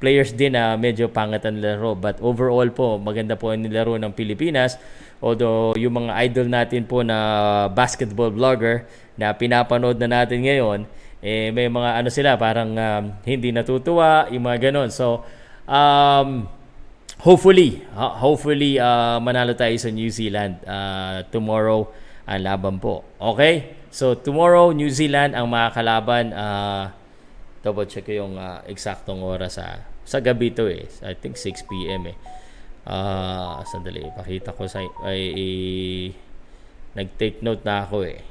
[0.00, 4.12] players din na medyo pangat ang laro but overall po maganda po ang nilaro ng
[4.12, 4.76] Pilipinas
[5.20, 8.84] although yung mga idol natin po na basketball vlogger
[9.16, 10.84] na pinapanood na natin ngayon
[11.24, 15.24] eh may mga ano sila parang um, hindi natutuwa yung mga ganon so
[15.68, 16.48] Um,
[17.20, 21.92] hopefully, uh, hopefully uh, manalo tayo sa New Zealand uh, tomorrow
[22.24, 23.04] ang laban po.
[23.20, 23.76] Okay?
[23.92, 26.92] So tomorrow New Zealand ang makakalaban uh,
[27.60, 30.88] double check ko yung uh, eksaktong oras sa Sa gabi to eh.
[31.04, 32.08] I think 6 p.m.
[32.08, 32.16] eh.
[32.88, 34.08] Ah, sandali.
[34.16, 34.80] Pakita ko sa...
[35.04, 35.52] Ay, ay,
[36.96, 38.24] nag-take note na ako eh.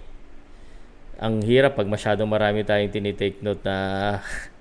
[1.22, 3.78] Ang hirap pag masyadong marami tayong tinitake note na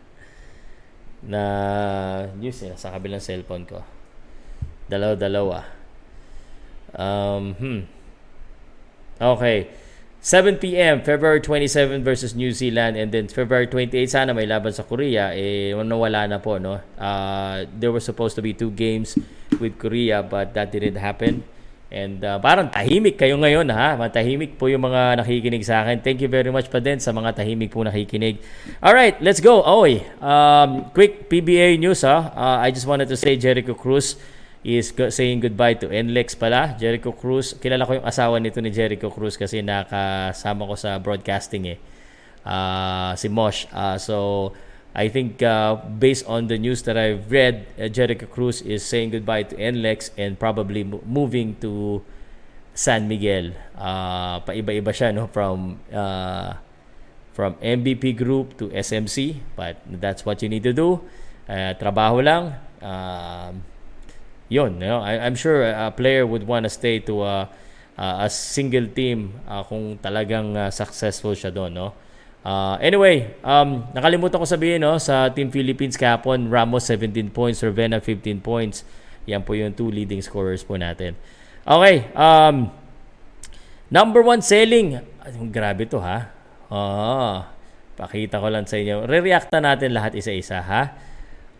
[1.27, 1.43] na
[2.39, 3.83] news eh, sa kabilang cellphone ko.
[4.87, 5.67] Dalaw-dalawa.
[6.95, 7.81] Um, hmm.
[9.19, 9.69] Okay.
[10.27, 11.03] 7 p.m.
[11.07, 15.71] February 27 versus New Zealand and then February 28 sana may laban sa Korea eh
[15.71, 16.83] nawala na po no.
[16.99, 19.15] Uh, there were supposed to be two games
[19.63, 21.47] with Korea but that didn't happen.
[21.87, 23.95] And uh, parang tahimik kayo ngayon ha.
[23.95, 26.03] Matahimik po yung mga nakikinig sa akin.
[26.03, 28.43] Thank you very much pa din sa mga tahimik po nakikinig.
[28.83, 29.63] All right, let's go.
[29.63, 32.35] Oy, um, quick PBA news ha.
[32.35, 34.19] Uh, I just wanted to say Jericho Cruz
[34.67, 36.75] is saying goodbye to NLEX pala.
[36.75, 41.71] Jericho Cruz, kilala ko yung asawa nito ni Jericho Cruz kasi nakasama ko sa broadcasting
[41.71, 41.79] eh.
[42.43, 43.71] Uh, si Mosh.
[43.71, 44.15] Uh, so,
[44.97, 49.13] I think uh, based on the news that I've read, uh, Jericho Cruz is saying
[49.13, 52.01] goodbye to NLEX and probably moving to
[52.73, 53.53] San Miguel.
[53.77, 56.57] Uh, paiba-iba siya no from uh,
[57.37, 61.05] from MVP group to SMC, but that's what you need to do.
[61.45, 62.57] Uh, trabaho lang.
[62.81, 63.53] Uh,
[64.49, 67.53] yun, you know, I, I'm sure a player would want to stay to a,
[68.01, 71.93] a single team uh, kung talagang uh, successful siya doon, no?
[72.47, 77.99] Uh, anyway, um, nakalimutan ko sabihin no, sa Team Philippines kahapon, Ramos 17 points, Ravena
[77.99, 78.87] 15 points.
[79.27, 81.19] Yan po yung two leading scorers po natin.
[81.67, 82.71] Okay, um,
[83.91, 85.03] number one selling.
[85.51, 86.31] Grabe to ha.
[86.71, 87.43] Oh,
[87.99, 89.11] pakita ko lang sa inyo.
[89.11, 90.95] Re-reacta natin lahat isa-isa ha.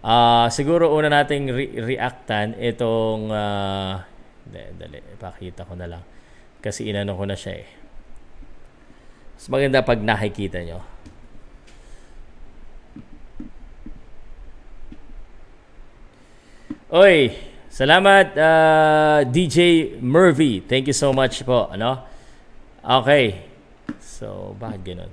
[0.07, 4.07] Uh, siguro una nating re- reactan itong uh,
[4.47, 6.03] dali, dali, ipakita ko na lang.
[6.63, 7.86] Kasi inano ko na siya eh.
[9.37, 10.81] Mas maganda pag nakikita nyo.
[16.89, 17.37] Oy,
[17.69, 20.65] salamat uh, DJ Murphy.
[20.65, 22.01] Thank you so much po, ano?
[22.81, 23.45] Okay.
[24.01, 25.13] So, bakit ganun?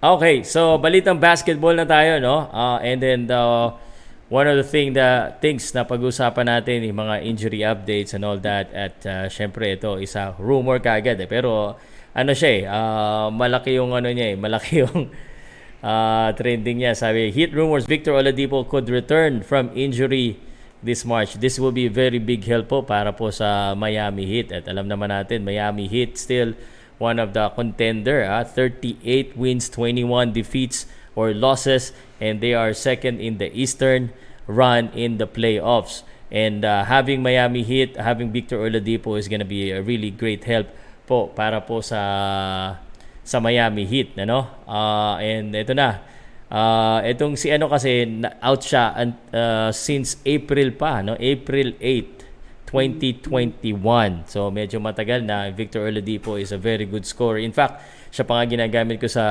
[0.00, 2.48] Okay, so balitang basketball na tayo, no?
[2.48, 3.36] Uh, and then the
[4.30, 8.38] one of the thing the things na pag-usapan natin yung mga injury updates and all
[8.38, 11.26] that at uh, syempre ito isa rumor kagad eh.
[11.26, 11.74] Pero
[12.14, 15.10] ano siya eh uh, malaki yung ano niya eh malaki yung
[15.82, 16.94] uh, trending niya.
[16.94, 20.38] Sabi hit rumors Victor Oladipo could return from injury
[20.80, 21.36] this March.
[21.42, 24.54] This will be very big help po para po sa Miami Heat.
[24.54, 26.56] At alam naman natin Miami Heat still
[27.02, 28.24] one of the contender.
[28.24, 34.12] Uh, 38 wins, 21 defeats or losses, and they are second in the Eastern
[34.46, 36.04] run in the playoffs.
[36.30, 40.44] And uh, having Miami Heat, having Victor Oladipo is going to be a really great
[40.44, 40.70] help
[41.10, 42.78] po para po sa
[43.26, 44.46] sa Miami Heat, ano?
[44.68, 45.98] Uh, and ito na.
[46.50, 48.06] Uh, itong si ano kasi
[48.42, 48.94] out siya
[49.34, 51.18] uh, since April pa, no?
[51.18, 52.20] April 8
[52.70, 54.30] 2021.
[54.30, 57.42] So medyo matagal na Victor Oladipo is a very good scorer.
[57.42, 57.82] In fact,
[58.14, 59.24] siya pa nga ginagamit ko sa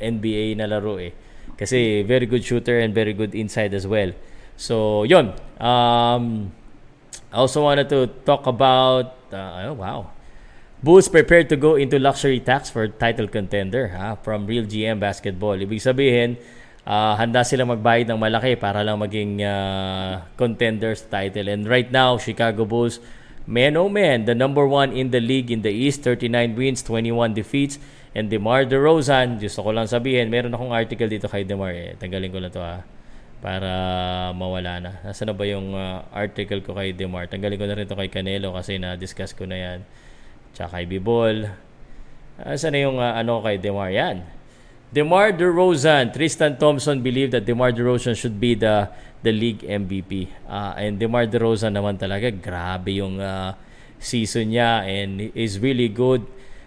[0.00, 1.12] NBA na laro eh.
[1.56, 4.12] Kasi very good shooter and very good inside as well.
[4.56, 5.34] So, yon.
[5.58, 6.52] Um,
[7.34, 10.10] I also wanted to talk about uh, oh, wow.
[10.84, 15.56] Bulls prepared to go into luxury tax for title contender ha, from Real GM Basketball.
[15.56, 16.36] Ibig sabihin,
[16.84, 21.48] uh, handa sila magbayad ng malaki para lang maging uh, contenders title.
[21.48, 23.00] And right now, Chicago Bulls,
[23.48, 27.32] man oh man, the number one in the league in the East, 39 wins, 21
[27.32, 27.80] defeats.
[28.14, 31.74] And DeMar DeRozan, gusto ko lang sabihin, meron akong article dito kay DeMar.
[31.74, 31.98] Eh.
[31.98, 32.86] Tanggalin ko na to ha
[33.44, 33.70] para
[34.32, 34.92] mawala na.
[35.04, 37.28] Nasaan na ba yung uh, article ko kay DeMar?
[37.28, 39.78] Tanggalin ko na rin to kay Canelo kasi na-discuss ko na yan.
[40.56, 41.52] Tsaka kay Bibol.
[42.40, 43.92] Nasaan na yung uh, ano kay DeMar?
[43.92, 44.24] Yan.
[44.94, 48.86] DeMar DeRozan, Tristan Thompson believe that DeMar DeRozan should be the
[49.26, 50.30] the league MVP.
[50.46, 53.58] Uh, and DeMar DeRozan naman talaga, grabe yung uh,
[53.98, 56.22] season niya and is really good.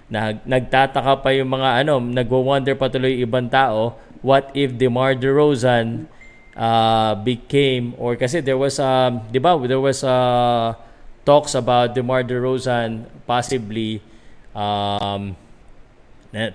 [0.07, 6.07] Nag, nagtataka pa yung mga ano, nagwo-wonder pa tuloy ibang tao, what if DeMar DeRozan
[6.55, 10.71] uh, became or kasi there was um, 'di ba, there was uh,
[11.27, 13.99] talks about DeMar DeRozan possibly
[14.55, 15.35] um,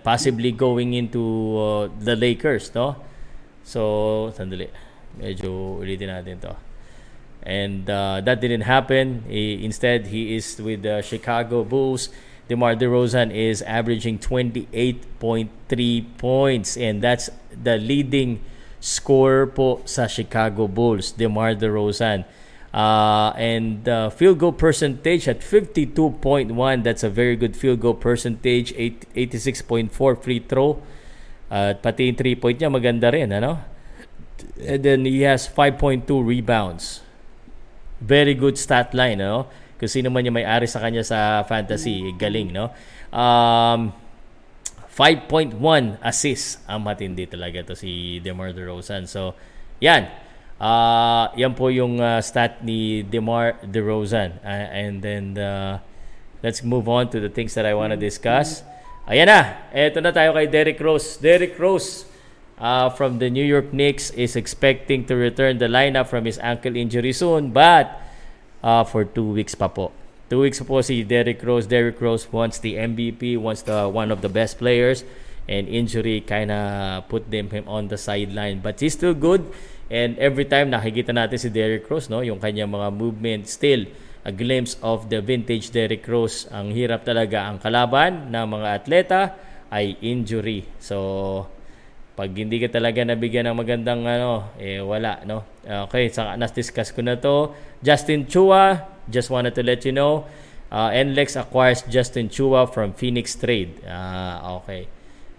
[0.03, 1.23] possibly going into
[1.57, 2.97] uh, the Lakers, no?
[3.65, 4.69] So, sandali.
[5.19, 6.57] Medyo ulitin natin to.
[7.43, 9.25] And uh, that didn't happen.
[9.29, 12.09] He, instead, he is with the Chicago Bulls.
[12.53, 15.49] DeMar DeRozan is averaging 28.3
[16.21, 18.45] points and that's the leading
[18.77, 22.29] scorer po sa Chicago Bulls, DeMar DeRozan.
[22.77, 26.53] Uh, and uh, field goal percentage at 52.1.
[26.85, 28.77] That's a very good field goal percentage.
[28.77, 29.89] 8, 86.4
[30.21, 30.77] free throw.
[31.49, 33.65] At pati yung 3 point niya maganda rin, ano?
[34.61, 37.01] And then he has 5.2 rebounds.
[38.01, 39.49] Very good stat line, no?
[39.83, 42.71] Kung sino man yung may-ari sa kanya sa fantasy, galing, no?
[43.11, 43.91] Um,
[44.95, 45.59] 5.1
[45.99, 46.63] assists.
[46.71, 49.11] Ang matindi talaga to si DeMar DeRozan.
[49.11, 49.35] So,
[49.83, 50.07] yan.
[50.63, 54.39] Uh, yan po yung uh, stat ni DeMar DeRozan.
[54.47, 55.83] Uh, and then, uh,
[56.47, 58.63] let's move on to the things that I want to discuss.
[59.11, 59.67] Ayan na.
[59.75, 61.19] Eto na tayo kay Derrick Rose.
[61.19, 62.07] Derrick Rose
[62.63, 66.79] uh, from the New York Knicks is expecting to return the lineup from his ankle
[66.79, 67.51] injury soon.
[67.51, 68.02] But,
[68.63, 69.93] uh, for two weeks pa po.
[70.33, 71.69] Two weeks po si Derrick Rose.
[71.69, 75.05] Derrick Rose wants the MVP, wants the one of the best players,
[75.45, 78.65] and injury kind of put them him on the sideline.
[78.65, 79.45] But he's still good,
[79.93, 83.85] and every time nakikita natin si Derrick Rose, no, yung kanyang mga movement, still
[84.25, 86.47] a glimpse of the vintage Derrick Rose.
[86.49, 89.21] Ang hirap talaga ang kalaban ng mga atleta
[89.69, 90.65] ay injury.
[90.79, 91.51] So,
[92.13, 95.49] pag hindi ka talaga nabigyan ng magandang ano, eh wala, no?
[95.89, 97.57] Okay, saka nas-discuss ko na to.
[97.81, 100.29] Justin Chua, just wanted to let you know.
[100.69, 103.81] Uh, NLEX acquires Justin Chua from Phoenix Trade.
[103.89, 104.89] Ah, okay.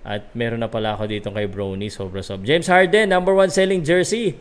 [0.02, 2.42] At meron na pala ako dito kay Brony, sobra sob.
[2.44, 4.36] James Harden, number one selling jersey.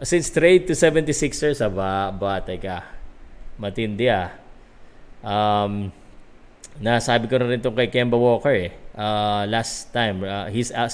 [0.00, 2.88] Since trade to 76ers, aba, ba, teka.
[3.60, 4.32] Matindi ah.
[5.20, 5.92] Um,
[6.80, 8.72] nasabi ko na rin itong kay Kemba Walker eh.
[8.90, 10.90] Uh, last time, uh, he's uh,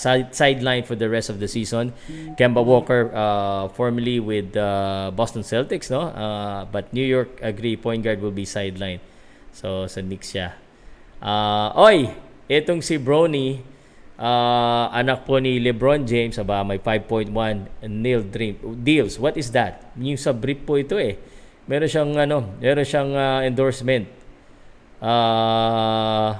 [0.85, 1.93] for the rest of the season.
[2.37, 6.13] Kemba Walker, uh, formerly with uh, Boston Celtics, no?
[6.13, 9.01] Uh, but New York agree point guard will be sideline.
[9.57, 10.53] So sa Knicks siya.
[11.25, 12.13] Uh, oy,
[12.53, 13.65] itong si Brony,
[14.21, 17.33] uh, anak po ni LeBron James, aba may 5.1
[17.89, 19.17] nil dream deals.
[19.17, 19.93] What is that?
[19.97, 21.17] Yung sa brief po ito eh.
[21.65, 24.07] Meron siyang ano, meron siyang uh, endorsement.
[25.01, 26.37] Uh,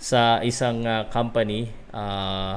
[0.00, 2.56] sa isang uh, company uh,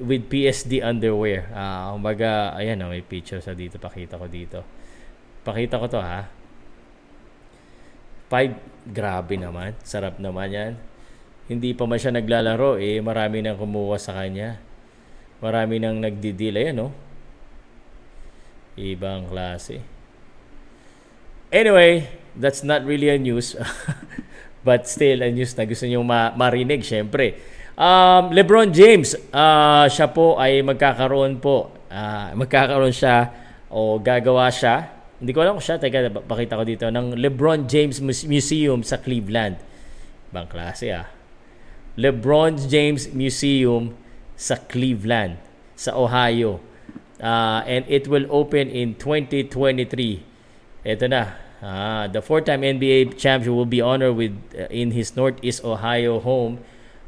[0.00, 1.52] with PSD underwear.
[1.52, 3.76] Uh, umaga, ayan, oh, may picture sa dito.
[3.76, 4.64] Pakita ko dito.
[5.44, 6.24] Pakita ko to ha.
[8.32, 8.56] Five,
[8.88, 9.76] grabe naman.
[9.84, 10.72] Sarap naman yan.
[11.44, 14.56] Hindi pa man siya naglalaro, eh, marami nang kumuha sa kanya.
[15.44, 16.56] Marami nang nagdi-deal.
[16.56, 16.88] Ayan, no?
[18.80, 19.84] Ibang klase.
[21.52, 23.52] Anyway, that's not really a news.
[24.64, 27.36] But still, a news na gusto nyo ma- marinig, syempre.
[27.76, 31.68] Um, LeBron James, uh, siya po ay magkakaroon po.
[31.92, 33.28] Uh, magkakaroon siya
[33.68, 34.88] o gagawa siya.
[35.20, 35.76] Hindi ko alam kung siya.
[35.76, 36.88] Teka, pakita ko dito.
[36.88, 39.60] Ng LeBron James Museum sa Cleveland.
[40.32, 41.06] Ibang klase ah.
[41.94, 43.94] LeBron James Museum
[44.34, 45.38] sa Cleveland,
[45.78, 46.58] sa Ohio.
[47.22, 49.52] Uh, and it will open in 2023.
[50.82, 51.43] Ito na.
[51.62, 56.60] Ah, the four-time NBA champion will be honored with uh, in his Northeast Ohio home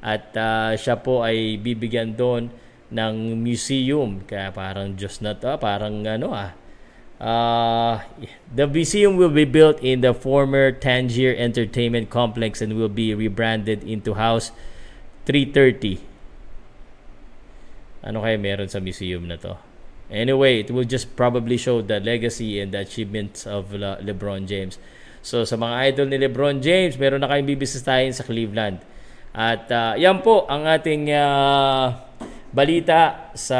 [0.03, 2.49] at uh, siya po ay bibigyan doon
[2.92, 4.22] ng museum.
[4.24, 6.55] Kaya parang Diyos na to parang ano ah.
[7.16, 8.05] Uh,
[8.53, 13.80] the museum will be built in the former Tangier Entertainment Complex and will be rebranded
[13.88, 14.53] into House
[15.24, 15.97] 330
[18.07, 19.59] ano kaya meron sa museum na to
[20.07, 24.78] Anyway, it will just probably show the legacy and the achievements of Le- LeBron James.
[25.26, 28.78] So sa mga idol ni LeBron James, meron na kayong bibisitahin sa Cleveland.
[29.34, 31.98] At uh, yan po ang ating uh,
[32.54, 33.59] balita sa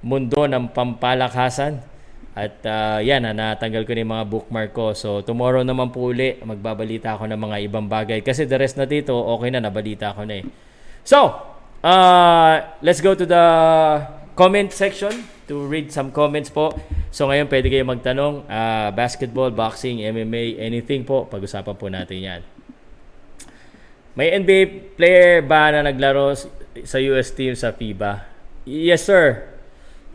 [0.00, 1.84] mundo ng pampalakasan.
[2.32, 4.96] At uh, yan, natanggal ko na yung mga bookmark ko.
[4.96, 8.24] So tomorrow naman po uli, magbabalita ako ng mga ibang bagay.
[8.24, 10.44] Kasi the rest na dito, okay na, nabalita ko na eh.
[11.04, 11.36] So,
[11.84, 13.44] uh, let's go to the
[14.38, 16.70] comment section to read some comments po.
[17.10, 22.40] So ngayon pwede kayo magtanong, uh, basketball, boxing, MMA, anything po, pag-usapan po natin yan.
[24.14, 26.38] May NBA player ba na naglaro
[26.86, 28.22] sa US team sa FIBA?
[28.62, 29.50] Yes sir.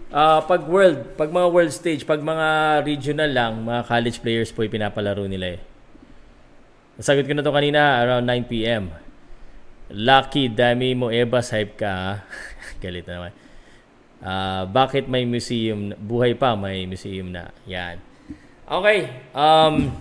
[0.07, 4.63] Uh, pag world, pag mga world stage, pag mga regional lang, mga college players po
[4.63, 5.61] pinapalaro nila eh.
[6.95, 8.93] Nasagot ko na to kanina around 9 p.m.
[9.91, 12.23] Lucky, dami mo Ebas, hype ka.
[12.83, 13.42] Galit na naman.
[14.23, 17.51] Uh, bakit may museum, buhay pa may museum na.
[17.67, 17.99] Yan.
[18.63, 19.11] Okay.
[19.35, 19.91] Um,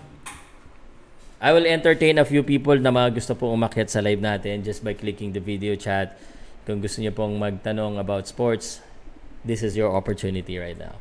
[1.43, 4.87] I will entertain a few people na mga gusto pong umakyat sa live natin just
[4.87, 6.15] by clicking the video chat.
[6.63, 8.79] Kung gusto niyo pong magtanong about sports,
[9.43, 10.95] this is your opportunity right now.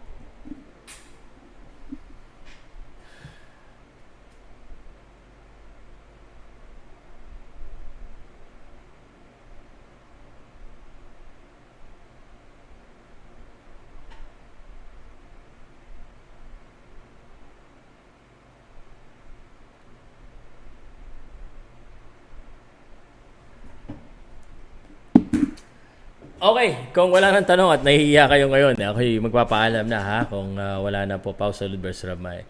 [26.41, 30.81] Okay, kung wala nang tanong at nahihiya kayo ngayon, ako'y magpapaalam na ha kung uh,
[30.81, 32.41] wala na po Pau Salud versus Ramay.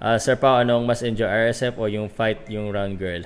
[0.00, 3.20] Uh, Sir Pau, anong mas enjoy RSF o yung fight yung round girl?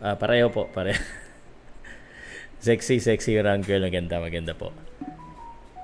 [0.00, 0.96] Uh, pareho po, pareho.
[2.64, 3.84] sexy, sexy round girl.
[3.84, 4.72] Maganda, maganda po.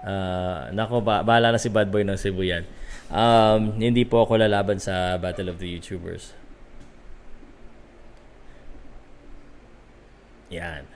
[0.09, 2.65] Uh, nako, ba, bahala na si Bad Boy ng Cebu yan.
[3.13, 6.33] Um, hindi po ako lalaban sa Battle of the YouTubers.
[10.49, 10.89] Yan.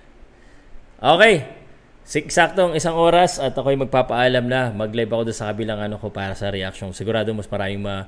[1.05, 1.64] Okay.
[2.05, 4.69] Saktong isang oras at ako'y magpapaalam na.
[4.77, 6.93] Mag-live ako doon sa kabilang ano ko para sa reaction.
[6.93, 8.05] Sigurado mas maraming ma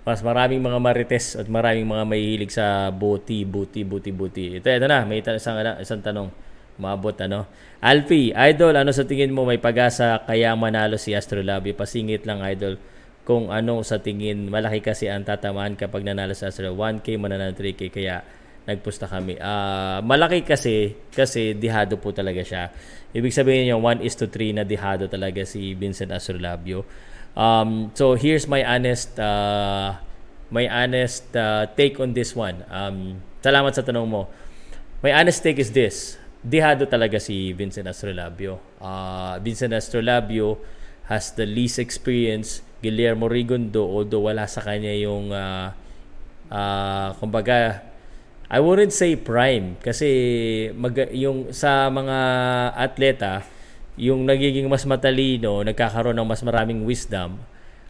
[0.00, 4.44] mas maraming mga marites at maraming mga mahihilig sa buti, buti, buti, buti.
[4.62, 5.04] Ito, ito na.
[5.04, 6.32] May isang, isang tanong.
[6.80, 7.44] Maabot, ano?
[7.84, 11.76] Alfie, Idol, ano sa tingin mo may pag-asa kaya manalo si Astrolabi?
[11.76, 12.80] Pasingit lang, Idol.
[13.28, 16.72] Kung ano sa tingin, malaki kasi ang tatamaan kapag nanalo sa Astro.
[16.72, 17.92] 1K, mananalo 3K.
[17.92, 18.24] Kaya
[18.70, 19.34] nagpusta kami.
[19.42, 22.70] Uh, malaki kasi, kasi dihado po talaga siya.
[23.10, 26.86] Ibig sabihin yung 1 is to 3 na dihado talaga si Vincent Astrolabio.
[27.34, 29.94] Um, so here's my honest uh,
[30.50, 32.62] my honest uh, take on this one.
[32.70, 34.30] Um, salamat sa tanong mo.
[35.02, 36.18] My honest take is this.
[36.40, 38.62] Dihado talaga si Vincent Astrolabio.
[38.78, 40.58] Uh, Vincent Astrolabio
[41.10, 42.62] has the least experience.
[42.80, 45.68] Guillermo Rigondo, although wala sa kanya yung uh,
[46.48, 47.89] uh, kumbaga
[48.50, 50.10] I wouldn't say prime kasi
[50.74, 52.18] mag, yung sa mga
[52.74, 53.46] atleta
[54.00, 57.36] yung nagiging mas matalino, nagkakaroon ng mas maraming wisdom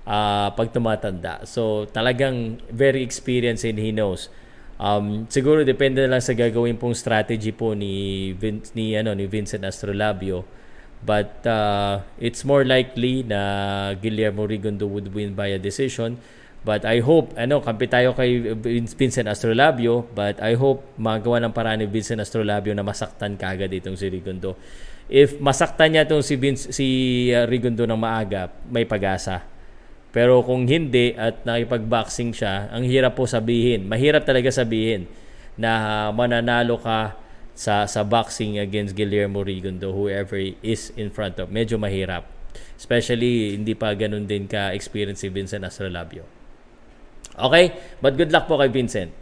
[0.02, 1.46] uh, pag tumatanda.
[1.46, 4.26] So talagang very experienced and he knows.
[4.80, 9.62] Um, siguro depende lang sa gagawin pong strategy po ni Vin, ni ano ni Vincent
[9.62, 10.42] Astrolabio.
[11.00, 16.20] But uh, it's more likely na Guillermo Rigondo would win by a decision
[16.60, 18.52] But I hope, ano, kampi tayo kay
[18.92, 23.96] Vincent Astrolabio, but I hope magawa ng paraan ni Vincent Astrolabio na masaktan kagad itong
[23.96, 24.60] si Rigondo.
[25.08, 26.86] If masaktan niya itong si, Vince, si
[27.32, 29.40] uh, Rigondo ng maaga, may pag-asa.
[30.12, 35.08] Pero kung hindi at nakipag-boxing siya, ang hirap po sabihin, mahirap talaga sabihin
[35.56, 37.16] na mananalo ka
[37.56, 41.48] sa sa boxing against Guillermo Rigondo, whoever is in front of.
[41.48, 42.28] Medyo mahirap.
[42.76, 46.39] Especially, hindi pa ganun din ka-experience si Vincent Astrolabio.
[47.48, 47.72] Okay?
[48.04, 49.20] But good luck po kay Vincent.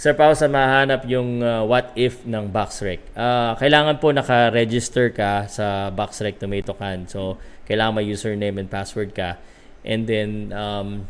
[0.00, 3.04] Sir Pao, sa mahanap yung uh, what if ng Boxrec.
[3.12, 7.04] Uh, kailangan po naka-register ka sa Boxrec Tomato Can.
[7.04, 7.36] So,
[7.68, 9.36] kailangan may username and password ka.
[9.84, 11.04] And then, um,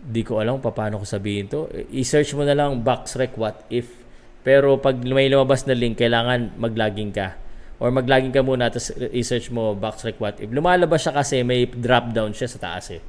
[0.00, 1.68] di ko alam pa paano ko sabihin to.
[1.92, 3.92] I-search mo na lang Boxrec what if.
[4.40, 7.36] Pero pag may lumabas na link, kailangan mag-login ka.
[7.76, 10.48] Or mag-login ka muna, tapos i-search mo Boxrec what if.
[10.48, 13.04] Lumalabas siya kasi may drop down siya sa taas eh.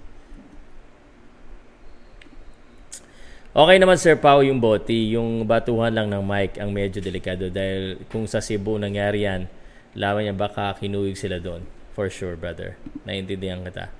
[3.53, 8.01] Okay naman Sir Pau yung boti, yung batuhan lang ng mic ang medyo delikado dahil
[8.09, 9.45] kung sa Cebu nangyari yan,
[9.93, 11.61] lawan niya baka kinuwig sila doon.
[11.93, 12.81] For sure, brother.
[13.05, 13.93] Naiintindihan kita.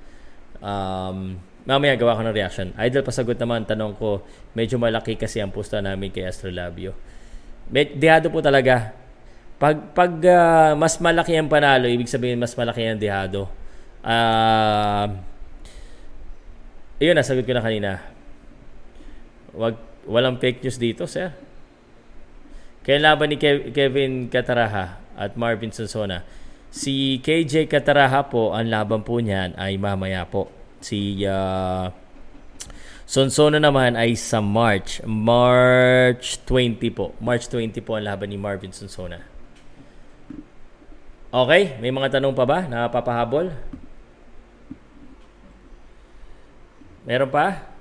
[0.58, 1.38] Um,
[1.70, 2.74] mamaya gawa ko ng reaction.
[2.82, 4.26] Idol, pasagot naman tanong ko,
[4.58, 6.98] medyo malaki kasi ang pusta namin kay Astrolabio.
[7.70, 8.90] Med- dihado po talaga.
[9.62, 13.46] Pag, pag uh, mas malaki ang panalo, ibig sabihin mas malaki ang dihado.
[14.02, 15.14] Uh,
[16.98, 18.13] yun, nasagot ko na kanina
[19.54, 19.78] Wag,
[20.10, 21.34] walang fake news dito, sir.
[22.84, 26.26] Kaya laban ni Kev- Kevin Cataraha at Marvin Sonsona.
[26.74, 30.50] Si KJ Cataraha po, ang laban po niyan ay mamaya po.
[30.84, 31.88] Si uh,
[33.04, 35.00] Sonsona naman ay sa March.
[35.06, 37.14] March 20 po.
[37.22, 39.22] March 20 po ang laban ni Marvin Sonsona.
[41.34, 43.54] Okay, may mga tanong pa ba na papahabol?
[47.04, 47.73] Meron pa?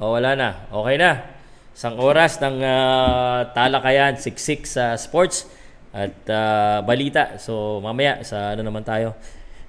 [0.00, 0.68] O wala na.
[0.70, 1.26] Okay na.
[1.72, 5.48] Isang oras ng uh, talakayan, siksik sa sports
[5.92, 7.36] at uh, balita.
[7.40, 9.16] So mamaya sa ano naman tayo.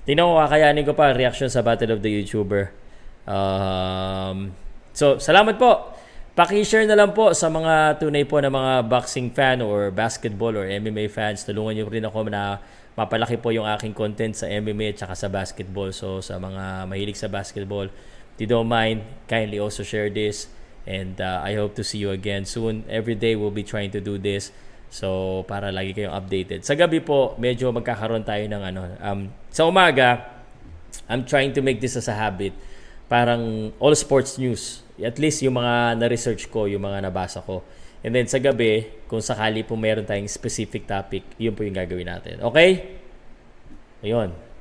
[0.03, 2.75] Tingnan ko kakayanin ko pa reaction sa Battle of the YouTuber.
[3.23, 4.51] Um,
[4.91, 5.95] so salamat po.
[6.33, 10.65] Paki-share na lang po sa mga tunay po na mga boxing fan or basketball or
[10.65, 11.45] MMA fans.
[11.45, 12.57] Tulungan niyo rin ako na
[12.97, 15.93] mapalaki po yung aking content sa MMA at saka sa basketball.
[15.93, 17.85] So sa mga mahilig sa basketball,
[18.35, 20.49] If you don't mind, kindly also share this.
[20.83, 22.83] And uh, I hope to see you again soon.
[22.89, 24.51] Every day we'll be trying to do this.
[24.93, 26.61] So, para lagi kayong updated.
[26.61, 28.81] Sa gabi po, medyo magkakaroon tayo ng ano.
[29.01, 29.19] Um,
[29.49, 30.21] sa umaga,
[31.09, 32.53] I'm trying to make this as a habit.
[33.09, 34.85] Parang all sports news.
[35.01, 37.65] At least yung mga na-research ko, yung mga nabasa ko.
[38.05, 42.05] And then sa gabi, kung sakali po meron tayong specific topic, yun po yung gagawin
[42.05, 42.43] natin.
[42.45, 42.99] Okay?
[44.03, 44.52] Ayun.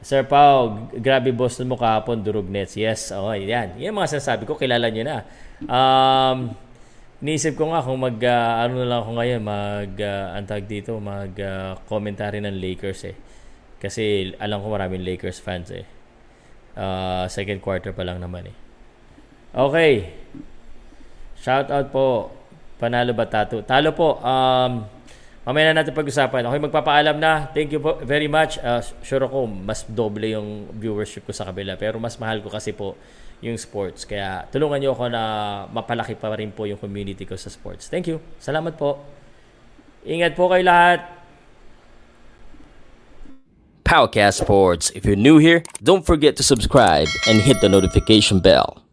[0.00, 2.72] Sir Pau, grabe Boston mo kahapon, durog nets.
[2.76, 3.76] Yes, oh, yan.
[3.76, 5.18] Yan mga sinasabi ko, kilala nyo na.
[5.68, 6.38] Um,
[7.20, 10.96] Iniisip ko nga kung mag, ah, ano na lang ako ngayon, mag, uh, antag dito,
[10.96, 13.16] mag ah, commentary ng Lakers eh.
[13.76, 15.84] Kasi alam ko maraming Lakers fans eh.
[16.80, 18.56] Ah, second quarter pa lang naman eh.
[19.52, 20.16] Okay.
[21.44, 22.32] Shout out po.
[22.80, 23.60] Panalo ba tato?
[23.68, 24.16] Talo po.
[24.24, 24.88] Um,
[25.44, 26.44] mamaya na natin pag-usapan.
[26.46, 27.48] Okay, magpapaalam na.
[27.50, 28.60] Thank you very much.
[28.60, 31.80] Uh, sure ako, mas doble yung viewership ko sa kabila.
[31.80, 32.96] Pero mas mahal ko kasi po
[33.40, 34.04] yung sports.
[34.04, 35.22] Kaya tulungan niyo ako na
[35.72, 37.88] mapalaki pa rin po yung community ko sa sports.
[37.88, 38.20] Thank you.
[38.36, 39.00] Salamat po.
[40.04, 41.20] Ingat po kayo lahat.
[43.84, 44.94] Powercast Sports.
[44.94, 48.86] If you're new here, don't forget to subscribe and hit the notification bell.